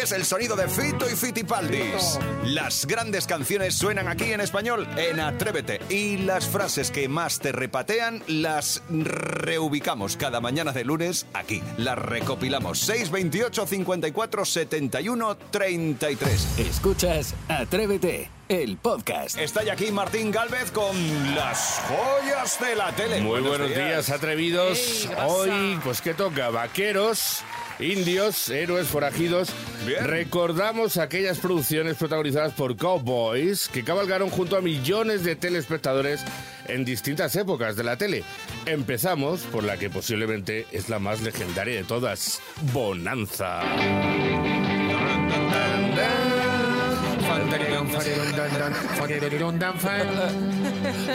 Es 0.00 0.12
el 0.12 0.24
sonido 0.24 0.54
de 0.54 0.68
Fito 0.68 1.10
y 1.10 1.16
Fitipaldis. 1.16 2.16
Las 2.44 2.86
grandes 2.86 3.26
canciones 3.26 3.74
suenan 3.74 4.06
aquí 4.06 4.32
en 4.32 4.40
español 4.40 4.86
en 4.96 5.18
Atrévete. 5.18 5.80
Y 5.88 6.18
las 6.18 6.46
frases 6.46 6.92
que 6.92 7.08
más 7.08 7.40
te 7.40 7.50
repatean 7.50 8.22
las 8.28 8.84
reubicamos 8.88 10.16
cada 10.16 10.40
mañana 10.40 10.70
de 10.70 10.84
lunes 10.84 11.26
aquí. 11.34 11.60
Las 11.76 11.98
recopilamos. 11.98 12.78
628 12.78 13.66
54 13.66 14.44
71 14.44 15.36
33. 15.50 16.58
Escuchas 16.60 17.34
Atrévete 17.48 18.37
el 18.48 18.76
podcast. 18.76 19.38
Está 19.38 19.62
ya 19.62 19.74
aquí 19.74 19.90
Martín 19.90 20.30
Galvez 20.30 20.70
con 20.70 20.96
las 21.34 21.82
joyas 21.86 22.58
de 22.60 22.74
la 22.76 22.92
tele. 22.92 23.20
Muy 23.20 23.40
buenos 23.40 23.68
días, 23.68 24.10
atrevidos. 24.10 25.08
Hoy, 25.26 25.78
pues, 25.84 26.00
¿qué 26.00 26.14
toca? 26.14 26.48
Vaqueros, 26.50 27.42
indios, 27.78 28.48
héroes 28.48 28.88
forajidos. 28.88 29.50
Bien. 29.86 30.04
Recordamos 30.04 30.96
aquellas 30.96 31.38
producciones 31.38 31.96
protagonizadas 31.96 32.52
por 32.54 32.76
cowboys 32.76 33.68
que 33.68 33.84
cabalgaron 33.84 34.30
junto 34.30 34.56
a 34.56 34.60
millones 34.60 35.24
de 35.24 35.36
telespectadores 35.36 36.22
en 36.66 36.84
distintas 36.84 37.36
épocas 37.36 37.76
de 37.76 37.84
la 37.84 37.96
tele. 37.96 38.24
Empezamos 38.66 39.40
por 39.42 39.64
la 39.64 39.76
que 39.76 39.90
posiblemente 39.90 40.66
es 40.72 40.88
la 40.88 40.98
más 40.98 41.20
legendaria 41.20 41.76
de 41.76 41.84
todas, 41.84 42.40
Bonanza. 42.72 43.62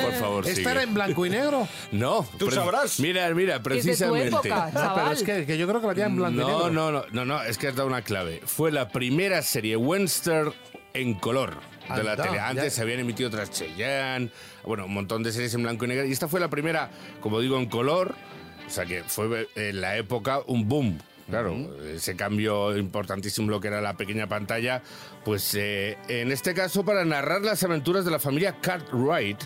Por 0.01 0.13
favor, 0.13 0.43
¿Esta 0.45 0.55
sigue. 0.55 0.71
era 0.71 0.83
en 0.83 0.93
blanco 0.93 1.25
y 1.25 1.29
negro? 1.29 1.67
No. 1.91 2.25
Tú 2.37 2.51
sabrás. 2.51 2.99
Mira, 2.99 3.29
mira, 3.33 3.55
Es 3.55 3.59
de 3.63 3.63
tu 3.63 3.69
precisamente. 3.69 4.27
época, 4.27 4.71
No, 4.73 4.95
pero 4.95 5.11
es 5.11 5.23
que, 5.23 5.45
que 5.45 5.57
yo 5.57 5.67
creo 5.67 5.79
que 5.79 5.85
la 5.87 5.91
había 5.91 6.05
en 6.07 6.15
blanco 6.15 6.33
y 6.35 6.43
No, 6.43 6.47
negro. 6.47 6.69
no, 6.71 6.91
no, 6.91 7.05
no, 7.11 7.25
no, 7.25 7.43
es 7.43 7.57
que 7.57 7.67
has 7.67 7.75
dado 7.75 7.87
una 7.87 8.01
clave. 8.01 8.41
Fue 8.45 8.71
la 8.71 8.89
primera 8.89 9.41
serie 9.41 9.75
western 9.77 10.53
en 10.93 11.13
color 11.15 11.55
de 11.95 12.03
la 12.03 12.15
tele. 12.15 12.35
ya. 12.35 12.49
Antes 12.49 12.73
se 12.73 12.81
habían 12.81 12.99
emitido 12.99 13.29
otras 13.29 13.51
Cheyenne, 13.51 14.29
bueno, 14.63 14.85
un 14.85 14.93
montón 14.93 15.23
de 15.23 15.31
series 15.31 15.53
en 15.53 15.63
blanco 15.63 15.85
y 15.85 15.87
negro. 15.89 16.05
Y 16.05 16.11
esta 16.11 16.27
fue 16.27 16.39
la 16.39 16.49
primera, 16.49 16.89
como 17.21 17.39
digo, 17.39 17.57
en 17.57 17.67
color. 17.67 18.15
O 18.65 18.69
sea 18.69 18.85
que 18.85 19.03
fue 19.03 19.47
en 19.55 19.81
la 19.81 19.97
época 19.97 20.39
un 20.47 20.67
boom. 20.67 20.97
Claro, 21.29 21.55
ese 21.85 22.15
cambio 22.15 22.77
importantísimo 22.77 23.49
lo 23.49 23.61
que 23.61 23.69
era 23.69 23.81
la 23.81 23.95
pequeña 23.95 24.27
pantalla, 24.27 24.81
pues 25.23 25.55
eh, 25.55 25.97
en 26.07 26.31
este 26.31 26.53
caso 26.53 26.83
para 26.83 27.05
narrar 27.05 27.41
las 27.41 27.63
aventuras 27.63 28.03
de 28.05 28.11
la 28.11 28.19
familia 28.19 28.57
Cartwright, 28.59 29.39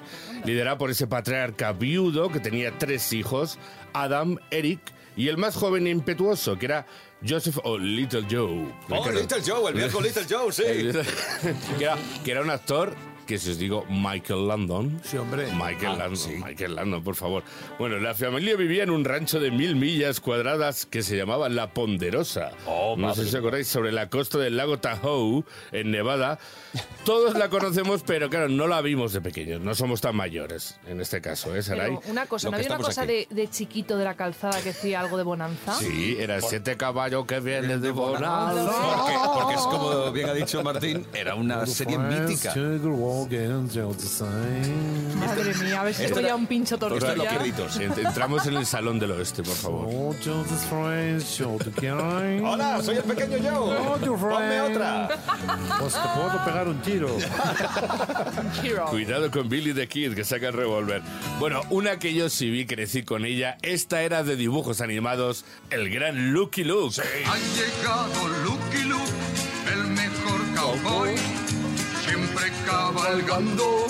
liderada 0.43 0.77
por 0.77 0.89
ese 0.89 1.07
patriarca 1.07 1.73
viudo 1.73 2.31
que 2.31 2.39
tenía 2.39 2.77
tres 2.77 3.13
hijos, 3.13 3.59
Adam, 3.93 4.37
Eric 4.49 4.81
y 5.15 5.27
el 5.27 5.37
más 5.37 5.55
joven 5.55 5.87
e 5.87 5.91
impetuoso, 5.91 6.57
que 6.57 6.65
era 6.65 6.85
Joseph 7.27 7.57
o 7.63 7.77
Little 7.77 8.25
Joe. 8.29 8.67
Oh. 8.89 9.11
Little 9.11 9.41
Joe, 9.45 9.69
el 9.69 9.75
viejo 9.75 10.01
Little 10.01 10.25
Joe, 10.29 10.51
sí. 10.51 10.63
que, 11.77 11.83
era, 11.83 11.97
que 12.23 12.31
era 12.31 12.41
un 12.41 12.49
actor 12.49 12.93
que 13.27 13.37
si 13.37 13.51
os 13.51 13.59
digo 13.59 13.85
Michael 13.89 14.47
Landon. 14.47 14.99
Sí, 15.03 15.17
hombre. 15.17 15.47
Michael 15.53 15.97
Landon, 15.99 16.39
Michael 16.43 16.75
Landon, 16.75 17.03
por 17.03 17.15
favor. 17.15 17.43
Bueno, 17.77 17.97
la 17.97 18.15
familia 18.15 18.55
vivía 18.55 18.83
en 18.83 18.89
un 18.89 19.03
rancho 19.05 19.39
de 19.39 19.51
mil 19.51 19.75
millas 19.75 20.19
cuadradas 20.19 20.85
que 20.85 21.03
se 21.03 21.15
llamaba 21.17 21.49
La 21.49 21.71
Ponderosa. 21.73 22.51
no 22.97 23.13
sé 23.13 23.23
si 23.23 23.29
os 23.29 23.35
acordáis, 23.35 23.67
sobre 23.67 23.91
la 23.91 24.09
costa 24.09 24.37
del 24.39 24.57
lago 24.57 24.79
Tahoe, 24.79 25.43
en 25.71 25.91
Nevada. 25.91 26.39
Todos 27.05 27.35
la 27.35 27.49
conocemos, 27.49 28.03
pero 28.05 28.29
claro, 28.29 28.49
no 28.49 28.67
la 28.67 28.81
vimos 28.81 29.13
de 29.13 29.21
pequeños. 29.21 29.61
No 29.61 29.75
somos 29.75 30.01
tan 30.01 30.15
mayores, 30.15 30.79
en 30.87 31.01
este 31.01 31.21
caso, 31.21 31.55
¿eh, 31.55 31.61
Saray? 31.61 31.97
Pero 31.99 32.11
una 32.11 32.25
cosa, 32.25 32.49
¿no 32.49 32.55
había 32.57 32.67
una 32.67 32.77
cosa 32.79 33.05
de, 33.05 33.27
de 33.29 33.49
chiquito 33.49 33.97
de 33.97 34.05
la 34.05 34.15
calzada 34.15 34.57
que 34.59 34.69
decía 34.69 35.01
algo 35.01 35.17
de 35.17 35.23
bonanza? 35.23 35.73
Sí, 35.75 36.15
era 36.19 36.39
siete 36.41 36.77
caballos 36.77 37.25
que 37.25 37.39
vienen 37.39 37.81
de 37.81 37.91
Bonanza. 37.91 38.71
Porque, 38.95 39.13
porque 39.33 39.53
es 39.55 39.61
como 39.61 40.11
bien 40.11 40.29
ha 40.29 40.33
dicho 40.33 40.63
Martín, 40.63 41.05
era 41.13 41.35
una 41.35 41.65
serie 41.65 41.97
mítica. 41.97 42.53
Madre 45.15 45.53
mía, 45.55 45.81
a 45.81 45.83
ver 45.83 45.93
si 45.93 46.03
Esto 46.03 46.21
ya 46.21 46.35
un 46.35 46.45
pincho 46.47 46.75
Esto 46.75 46.87
es 46.95 46.99
tortilla. 47.03 47.23
los 47.31 47.33
créditos. 47.33 47.79
Ent- 47.79 48.05
Entramos 48.07 48.45
en 48.45 48.55
el 48.57 48.65
Salón 48.65 48.99
del 48.99 49.11
Oeste, 49.11 49.43
por 49.43 49.55
favor. 49.55 49.87
Hola, 52.43 52.81
soy 52.83 52.97
el 52.97 53.03
pequeño 53.03 53.37
Joe. 53.41 54.07
Ponme 54.17 54.61
otra. 54.61 55.09
Pues 55.79 55.93
te 55.93 55.99
puedo 56.15 56.45
pegar 56.45 56.67
un 56.67 56.81
tiro. 56.81 57.09
Cuidado 58.89 59.31
con 59.31 59.49
Billy 59.49 59.73
the 59.73 59.87
Kid, 59.87 60.13
que 60.13 60.23
saca 60.23 60.47
el 60.49 60.53
revólver. 60.53 61.01
Bueno, 61.39 61.61
una 61.69 61.97
que 61.99 62.13
yo 62.13 62.29
sí 62.29 62.49
vi, 62.49 62.65
crecí 62.65 63.03
con 63.03 63.25
ella. 63.25 63.57
Esta 63.61 64.01
era 64.01 64.23
de 64.23 64.35
dibujos 64.35 64.81
animados, 64.81 65.45
el 65.69 65.89
gran 65.89 66.31
Lucky 66.33 66.63
Luke. 66.63 67.01
Ha 67.01 67.37
llegado 67.37 68.27
Lucky 68.43 68.83
Luke, 68.83 69.01
el 69.73 69.87
mejor 69.87 70.41
cowboy, 70.55 71.15
cabalgando 72.67 73.86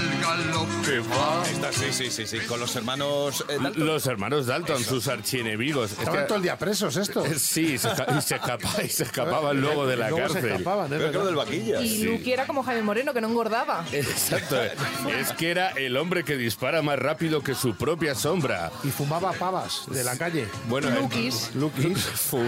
al 0.00 0.18
galope 0.20 0.98
va. 1.00 1.42
Esta, 1.50 1.72
sí, 1.72 1.86
sí, 1.92 2.10
sí, 2.10 2.26
sí, 2.26 2.38
con 2.46 2.58
los 2.60 2.74
hermanos 2.76 3.44
eh, 3.48 3.58
Dalton. 3.62 3.86
Los 3.86 4.06
hermanos 4.06 4.46
Dalton, 4.46 4.82
sus 4.82 5.08
archienemigos. 5.08 5.92
Es 5.92 5.98
Estaban 5.98 6.20
que- 6.22 6.26
todo 6.26 6.36
el 6.36 6.42
día 6.42 6.58
presos 6.58 6.96
estos. 6.96 7.26
Eh, 7.28 7.38
Sí, 7.38 7.78
se, 7.78 7.88
y 7.88 8.20
se, 8.22 8.36
escapa- 8.36 8.84
y 8.84 8.88
se 8.88 9.02
escapaban 9.04 9.60
luego 9.60 9.86
de 9.86 9.96
la 9.96 10.06
Y 10.06 10.10
luego 10.10 10.28
se 10.28 10.34
cárcel. 10.34 10.50
escapaban, 10.52 10.92
¿eh? 10.92 10.96
Pero 10.98 11.26
del 11.26 11.34
vaquilla. 11.36 11.80
Y 11.80 12.04
Lucky 12.04 12.32
era 12.32 12.46
como 12.46 12.62
Jaime 12.62 12.82
Moreno, 12.82 13.12
que 13.12 13.20
no 13.20 13.28
engordaba. 13.28 13.84
Exacto. 13.92 14.56
Es 14.62 15.32
que 15.36 15.50
era 15.50 15.68
el 15.70 15.96
hombre 15.96 16.24
que 16.24 16.36
dispara 16.36 16.82
más 16.82 16.98
rápido 16.98 17.42
que 17.42 17.54
su 17.54 17.74
propia 17.76 18.14
sombra. 18.14 18.70
Y 18.84 18.88
fumaba 18.88 19.32
pavas 19.32 19.82
de 19.88 20.04
la 20.04 20.16
calle. 20.16 20.46
Bueno, 20.68 20.90
Lukis. 20.90 21.50
Lukis. 21.54 22.08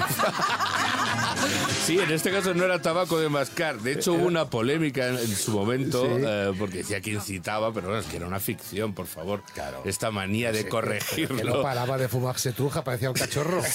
Sí, 1.85 1.99
en 1.99 2.11
este 2.13 2.31
caso 2.31 2.55
no 2.55 2.65
era 2.65 2.81
tabaco 2.81 3.19
de 3.19 3.29
mascar. 3.29 3.81
De 3.81 3.93
hecho, 3.93 4.13
hubo 4.13 4.27
una 4.27 4.45
polémica 4.49 5.09
en, 5.09 5.19
en 5.19 5.35
su 5.37 5.51
momento 5.51 6.05
Sí. 6.05 6.23
eh, 6.25 6.53
porque 6.59 6.79
decía 6.79 7.01
que 7.01 7.11
incitaba, 7.11 7.42
pero 7.43 7.89
bueno, 7.89 7.99
es 7.99 8.07
que 8.07 8.17
era 8.17 8.27
una 8.27 8.41
ficción, 8.41 8.93
por 8.95 9.07
favor. 9.07 9.43
Claro. 9.55 9.83
Esta 9.85 10.11
manía 10.11 10.53
de 10.53 10.59
Que 10.59 10.65
no 10.65 10.71
corregirlo. 10.71 11.63
paraba 11.63 11.99
de 11.99 12.09
fumarse 12.09 12.53
truja, 12.53 12.83
parecía 12.85 13.11
un 13.11 13.15
cachorro. 13.17 13.63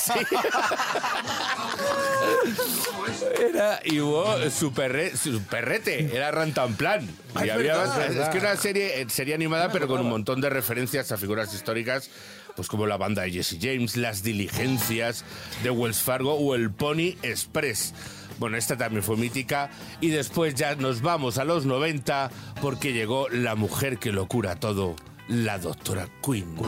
Era, 3.40 3.80
y 3.84 4.00
hubo 4.00 4.50
su, 4.50 4.72
perre- 4.74 5.16
su 5.16 5.42
perrete, 5.44 6.16
era 6.16 6.32
Rantanplan. 6.32 7.08
Y 7.44 7.50
había, 7.50 7.78
verdad, 7.78 8.12
es 8.12 8.30
que 8.30 8.38
era 8.38 8.52
una 8.52 8.60
serie, 8.62 9.02
eh, 9.02 9.08
serie 9.10 9.34
animada, 9.36 9.72
pero 9.72 9.88
con 9.88 10.02
un 10.02 10.10
montón 10.10 10.42
de 10.42 10.50
referencias 10.50 11.12
a 11.12 11.18
figuras 11.18 11.54
históricas, 11.54 12.10
pues 12.56 12.68
como 12.68 12.86
la 12.88 12.98
banda 12.98 13.24
de 13.24 13.32
Jesse 13.32 13.58
James, 13.62 13.96
las 13.98 14.24
diligencias 14.24 15.24
de 15.64 15.70
Wells 15.70 16.00
Fargo 16.02 16.34
o 16.36 16.56
el 16.56 16.72
Pony 16.72 17.16
Express. 17.22 17.94
Bueno, 18.40 18.58
esta 18.58 18.78
también 18.78 19.04
fue 19.04 19.18
mítica. 19.18 19.70
Y 20.02 20.10
después 20.10 20.56
ya 20.56 20.76
nos 20.76 21.02
vamos 21.02 21.38
a 21.38 21.44
los 21.46 21.66
90 21.66 22.30
porque 22.62 22.94
llegó 22.94 23.28
la 23.30 23.56
mujer 23.56 23.98
que 23.98 24.12
lo 24.12 24.28
cura 24.28 24.56
todo, 24.56 24.96
la 25.28 25.58
doctora 25.58 26.08
Quinn. 26.24 26.56
Muy 26.56 26.68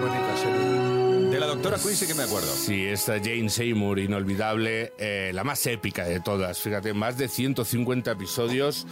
bonita 0.00 0.36
serie. 0.36 1.28
De 1.30 1.40
la 1.40 1.46
doctora 1.46 1.78
Quinn 1.78 1.96
sí 1.96 2.06
que 2.06 2.14
me 2.14 2.22
acuerdo. 2.22 2.52
Sí, 2.52 2.84
esta 2.84 3.18
Jane 3.18 3.48
Seymour, 3.48 3.98
inolvidable, 3.98 4.92
eh, 4.98 5.30
la 5.34 5.44
más 5.44 5.66
épica 5.66 6.04
de 6.04 6.20
todas. 6.20 6.60
Fíjate, 6.60 6.92
más 6.94 7.18
de 7.18 7.28
150 7.28 8.10
episodios. 8.10 8.86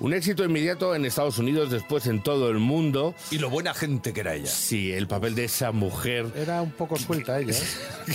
Un 0.00 0.14
éxito 0.14 0.42
inmediato 0.44 0.94
en 0.94 1.04
Estados 1.04 1.36
Unidos, 1.38 1.70
después 1.70 2.06
en 2.06 2.22
todo 2.22 2.48
el 2.48 2.58
mundo. 2.58 3.14
Y 3.30 3.36
lo 3.38 3.50
buena 3.50 3.74
gente 3.74 4.14
que 4.14 4.20
era 4.20 4.34
ella. 4.34 4.46
Sí, 4.46 4.92
el 4.92 5.06
papel 5.06 5.34
de 5.34 5.44
esa 5.44 5.72
mujer. 5.72 6.26
Era 6.34 6.62
un 6.62 6.70
poco 6.72 6.96
suelta 6.98 7.38
ella. 7.38 7.52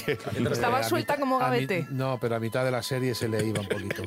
¿eh? 0.07 0.17
Estaba 0.51 0.81
Eh, 0.81 0.83
suelta 0.83 1.13
mitad- 1.13 1.19
como 1.19 1.35
a 1.39 1.49
mi- 1.51 1.65
gavete. 1.65 1.85
no, 1.91 2.17
pero 2.19 2.35
a 2.37 2.39
mitad 2.39 2.65
de 2.65 2.71
la 2.71 2.81
serie 2.81 3.13
se 3.13 3.27
le 3.29 3.45
iba 3.45 3.61
un 3.61 3.67
poquito. 3.67 4.01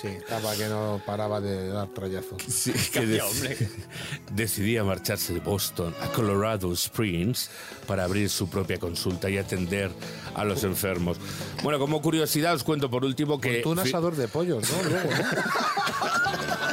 Sí, 0.00 0.06
estaba 0.06 0.54
que 0.54 0.66
no 0.68 1.02
paraba 1.04 1.40
de 1.40 1.68
dar 1.68 1.88
trayazo. 1.88 2.36
Sí, 2.48 2.72
que 2.92 3.00
dec- 3.08 3.68
decidía 4.32 4.84
marcharse 4.84 5.34
de 5.34 5.40
Boston 5.40 5.92
a 6.00 6.06
Colorado 6.12 6.72
Springs 6.72 7.50
para 7.88 8.04
abrir 8.04 8.30
su 8.30 8.48
propia 8.48 8.78
consulta 8.78 9.28
y 9.28 9.36
atender 9.38 9.90
a 10.36 10.44
los 10.44 10.62
enfermos. 10.62 11.18
Bueno, 11.64 11.80
como 11.80 12.00
curiosidad 12.00 12.54
os 12.54 12.62
cuento 12.62 12.88
por 12.88 13.04
último 13.04 13.40
que... 13.40 13.62
Tú 13.62 13.70
un 13.72 13.80
asador 13.80 14.14
de 14.14 14.28
pollos, 14.28 14.62
¿no? 14.70 14.88
Luego, 14.88 15.10
¿no? 15.10 16.67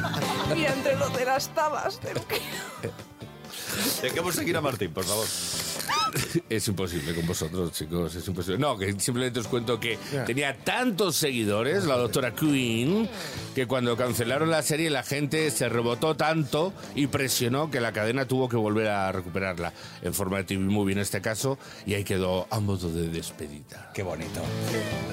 Y 0.54 0.66
entre 0.66 0.96
los 0.96 1.14
de 1.16 1.26
las 1.26 1.50
tabas. 1.56 2.00
Dejemos 4.02 4.36
seguir 4.36 4.58
a 4.58 4.62
Martín, 4.62 4.94
por 4.94 5.04
favor. 5.04 5.26
Es 6.50 6.68
imposible 6.68 7.14
con 7.14 7.26
vosotros, 7.28 7.72
chicos, 7.74 8.16
es 8.16 8.28
imposible. 8.28 8.58
No, 8.58 8.78
que 8.78 8.98
simplemente 9.00 9.40
os 9.40 9.48
cuento 9.48 9.80
que 9.80 9.98
Ya. 10.14 10.24
tenía 10.26 10.56
tantos 10.58 11.16
seguidores, 11.16 11.86
la 11.86 11.98
doctora 11.98 12.34
Queen, 12.34 13.10
que 13.54 13.68
cuando 13.68 13.96
cancelaron 13.98 14.50
la 14.50 14.62
serie 14.62 14.90
la 14.90 15.04
gente 15.04 15.50
se 15.52 15.68
rebotó 15.70 16.16
tanto 16.16 16.74
y 16.96 17.08
presionó 17.08 17.70
que 17.72 17.80
la 17.82 17.92
cadena 17.92 18.26
tuvo 18.26 18.48
que 18.50 18.56
volver 18.58 18.88
a 18.88 19.12
recuperarla 19.12 19.74
en 20.02 20.14
forma 20.14 20.38
de 20.38 20.44
TV 20.46 20.64
Movie 20.64 20.94
en 20.94 21.00
este 21.00 21.22
caso, 21.22 21.58
y 21.86 21.94
ahí 21.96 22.04
quedó 22.04 22.48
a 22.50 22.60
modo 22.60 22.90
de 22.92 23.10
despedida. 23.10 23.92
Qué 23.94 24.04
bonito. 24.04 24.42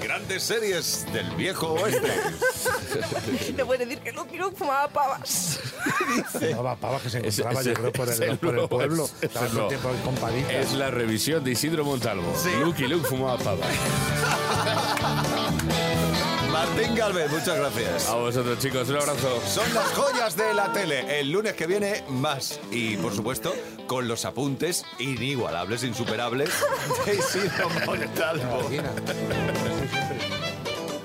Grandes 0.03 0.43
series 0.43 1.07
del 1.13 1.29
viejo 1.37 1.73
oeste. 1.75 2.09
Te 3.57 3.65
puedes 3.65 3.89
decir 3.89 4.03
que 4.03 4.13
Lucky 4.13 4.37
Luke 4.39 4.57
fumaba 4.57 4.89
pavas. 4.89 5.59
Fumaba 6.33 6.77
pavas 6.77 7.03
que 7.03 7.11
se 7.11 7.19
encontraba, 7.19 7.55
yo 7.55 7.61
ese- 7.61 7.75
creo, 7.75 7.93
por 7.93 8.09
ese 8.09 8.25
el, 8.29 8.39
por 8.39 8.51
el 8.55 8.61
no, 8.63 8.69
pueblo. 8.69 9.09
Estaba 9.21 9.47
todo 9.47 9.57
no. 9.59 9.63
el 9.65 9.69
tiempo. 9.69 10.29
Es 10.51 10.73
la 10.75 10.91
revisión 10.93 11.43
de 11.43 11.53
Isidro 11.53 11.85
Montalvo. 11.85 12.33
Lucky 12.61 12.87
Luke 12.87 13.09
fumaba 13.09 13.39
pava. 13.39 13.67
Martín 16.53 16.95
Galvez, 16.95 17.31
muchas 17.31 17.59
gracias. 17.59 18.09
A 18.09 18.15
vosotros, 18.15 18.59
chicos, 18.59 18.89
un 18.89 18.97
abrazo. 18.97 19.41
Son 19.47 19.75
las 19.75 19.87
joyas 19.95 20.37
de 20.37 20.55
la 20.55 20.73
tele. 20.73 21.19
El 21.19 21.33
lunes 21.33 21.55
que 21.55 21.67
viene, 21.67 22.05
más. 22.09 22.61
Y, 22.71 22.97
por 22.99 23.15
supuesto, 23.15 23.55
con 23.87 24.07
los 24.07 24.25
apuntes 24.25 24.85
inigualables, 24.99 25.83
insuperables 25.83 26.51
de 27.07 27.15
Isidro 27.15 27.69
Montalvo. 27.87 28.61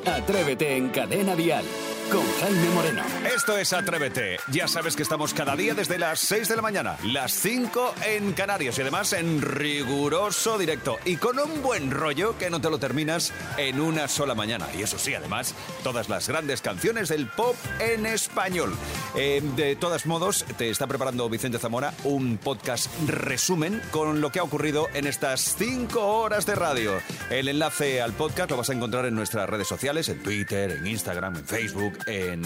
Atrévete 0.06 0.78
en 0.78 0.90
Cadena 0.90 1.36
Dial 1.36 1.66
con 2.12 2.24
Jaime 2.40 2.70
Moreno. 2.70 3.04
Esto 3.36 3.58
es 3.58 3.74
Atrévete. 3.74 4.38
Ya 4.52 4.68
sabes 4.68 4.96
que 4.96 5.04
estamos 5.04 5.34
cada 5.34 5.56
día 5.56 5.74
desde 5.74 5.98
las 5.98 6.20
6 6.20 6.48
de 6.50 6.56
la 6.56 6.62
mañana, 6.62 6.98
las 7.04 7.32
5 7.34 7.96
en 8.06 8.34
Canarias 8.34 8.78
y 8.78 8.82
además 8.82 9.14
en 9.14 9.42
riguroso 9.42 10.58
directo 10.58 10.98
y 11.06 11.18
con 11.18 11.40
un 11.40 11.62
buen 11.62 11.92
rollo 11.92 12.38
que 12.38 12.50
no 12.50 12.62
te 12.62 12.70
lo 12.70 12.80
terminas 12.80 13.34
en 13.58 13.80
una 13.80 14.08
sola 14.08 14.36
mañana. 14.36 14.68
Y 14.78 14.82
eso 14.82 14.98
sí, 15.00 15.14
además, 15.14 15.54
todas 15.84 16.10
las 16.10 16.28
grandes 16.28 16.62
canciones 16.62 17.10
del 17.10 17.28
pop 17.28 17.56
en 17.80 18.06
español. 18.06 18.76
Eh, 19.16 19.42
de 19.56 19.76
todos 19.76 20.06
modos, 20.06 20.46
te 20.58 20.70
está 20.70 20.88
preparando 20.88 21.30
Vicente 21.30 21.60
Zamora 21.60 21.94
un 22.04 22.38
podcast 22.38 22.88
resumen 23.08 23.82
con 23.92 24.22
lo 24.22 24.32
que 24.32 24.40
ha 24.40 24.44
ocurrido 24.44 24.88
en 24.94 25.08
estas 25.08 25.56
5 25.58 26.00
horas 26.00 26.46
de 26.46 26.56
radio. 26.56 26.94
El 27.30 27.48
enlace 27.48 28.02
al 28.02 28.14
podcast 28.14 28.52
lo 28.52 28.58
vas 28.58 28.70
a 28.70 28.74
encontrar 28.74 29.06
en 29.06 29.16
nuestras 29.16 29.50
redes 29.50 29.68
sociales, 29.68 30.10
en 30.10 30.22
Twitter, 30.22 30.72
en 30.72 30.88
Instagram, 30.88 31.38
en 31.38 31.46
Facebook, 31.46 31.97
en 32.06 32.44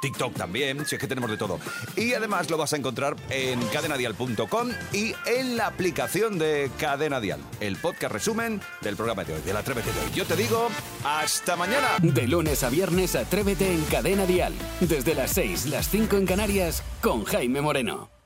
TikTok 0.00 0.34
también, 0.34 0.86
si 0.86 0.94
es 0.94 1.00
que 1.00 1.06
tenemos 1.06 1.30
de 1.30 1.36
todo. 1.36 1.58
Y 1.96 2.14
además 2.14 2.50
lo 2.50 2.56
vas 2.56 2.72
a 2.72 2.76
encontrar 2.76 3.16
en 3.30 3.60
cadenadial.com 3.68 4.70
y 4.92 5.14
en 5.26 5.56
la 5.56 5.66
aplicación 5.66 6.38
de 6.38 6.70
Cadena 6.78 7.20
Dial. 7.20 7.40
El 7.60 7.76
podcast 7.76 8.12
resumen 8.12 8.60
del 8.80 8.96
programa 8.96 9.24
de 9.24 9.34
hoy, 9.34 9.40
del 9.42 9.56
Atrévete 9.56 9.92
de 9.92 10.00
hoy. 10.00 10.10
Yo 10.14 10.24
te 10.24 10.36
digo, 10.36 10.68
hasta 11.04 11.56
mañana. 11.56 11.88
De 12.00 12.26
lunes 12.26 12.62
a 12.62 12.70
viernes, 12.70 13.16
Atrévete 13.16 13.72
en 13.72 13.82
Cadena 13.84 14.26
Dial. 14.26 14.54
Desde 14.80 15.14
las 15.14 15.32
6, 15.32 15.66
las 15.66 15.88
5 15.88 16.16
en 16.16 16.26
Canarias, 16.26 16.82
con 17.00 17.24
Jaime 17.24 17.60
Moreno. 17.60 18.21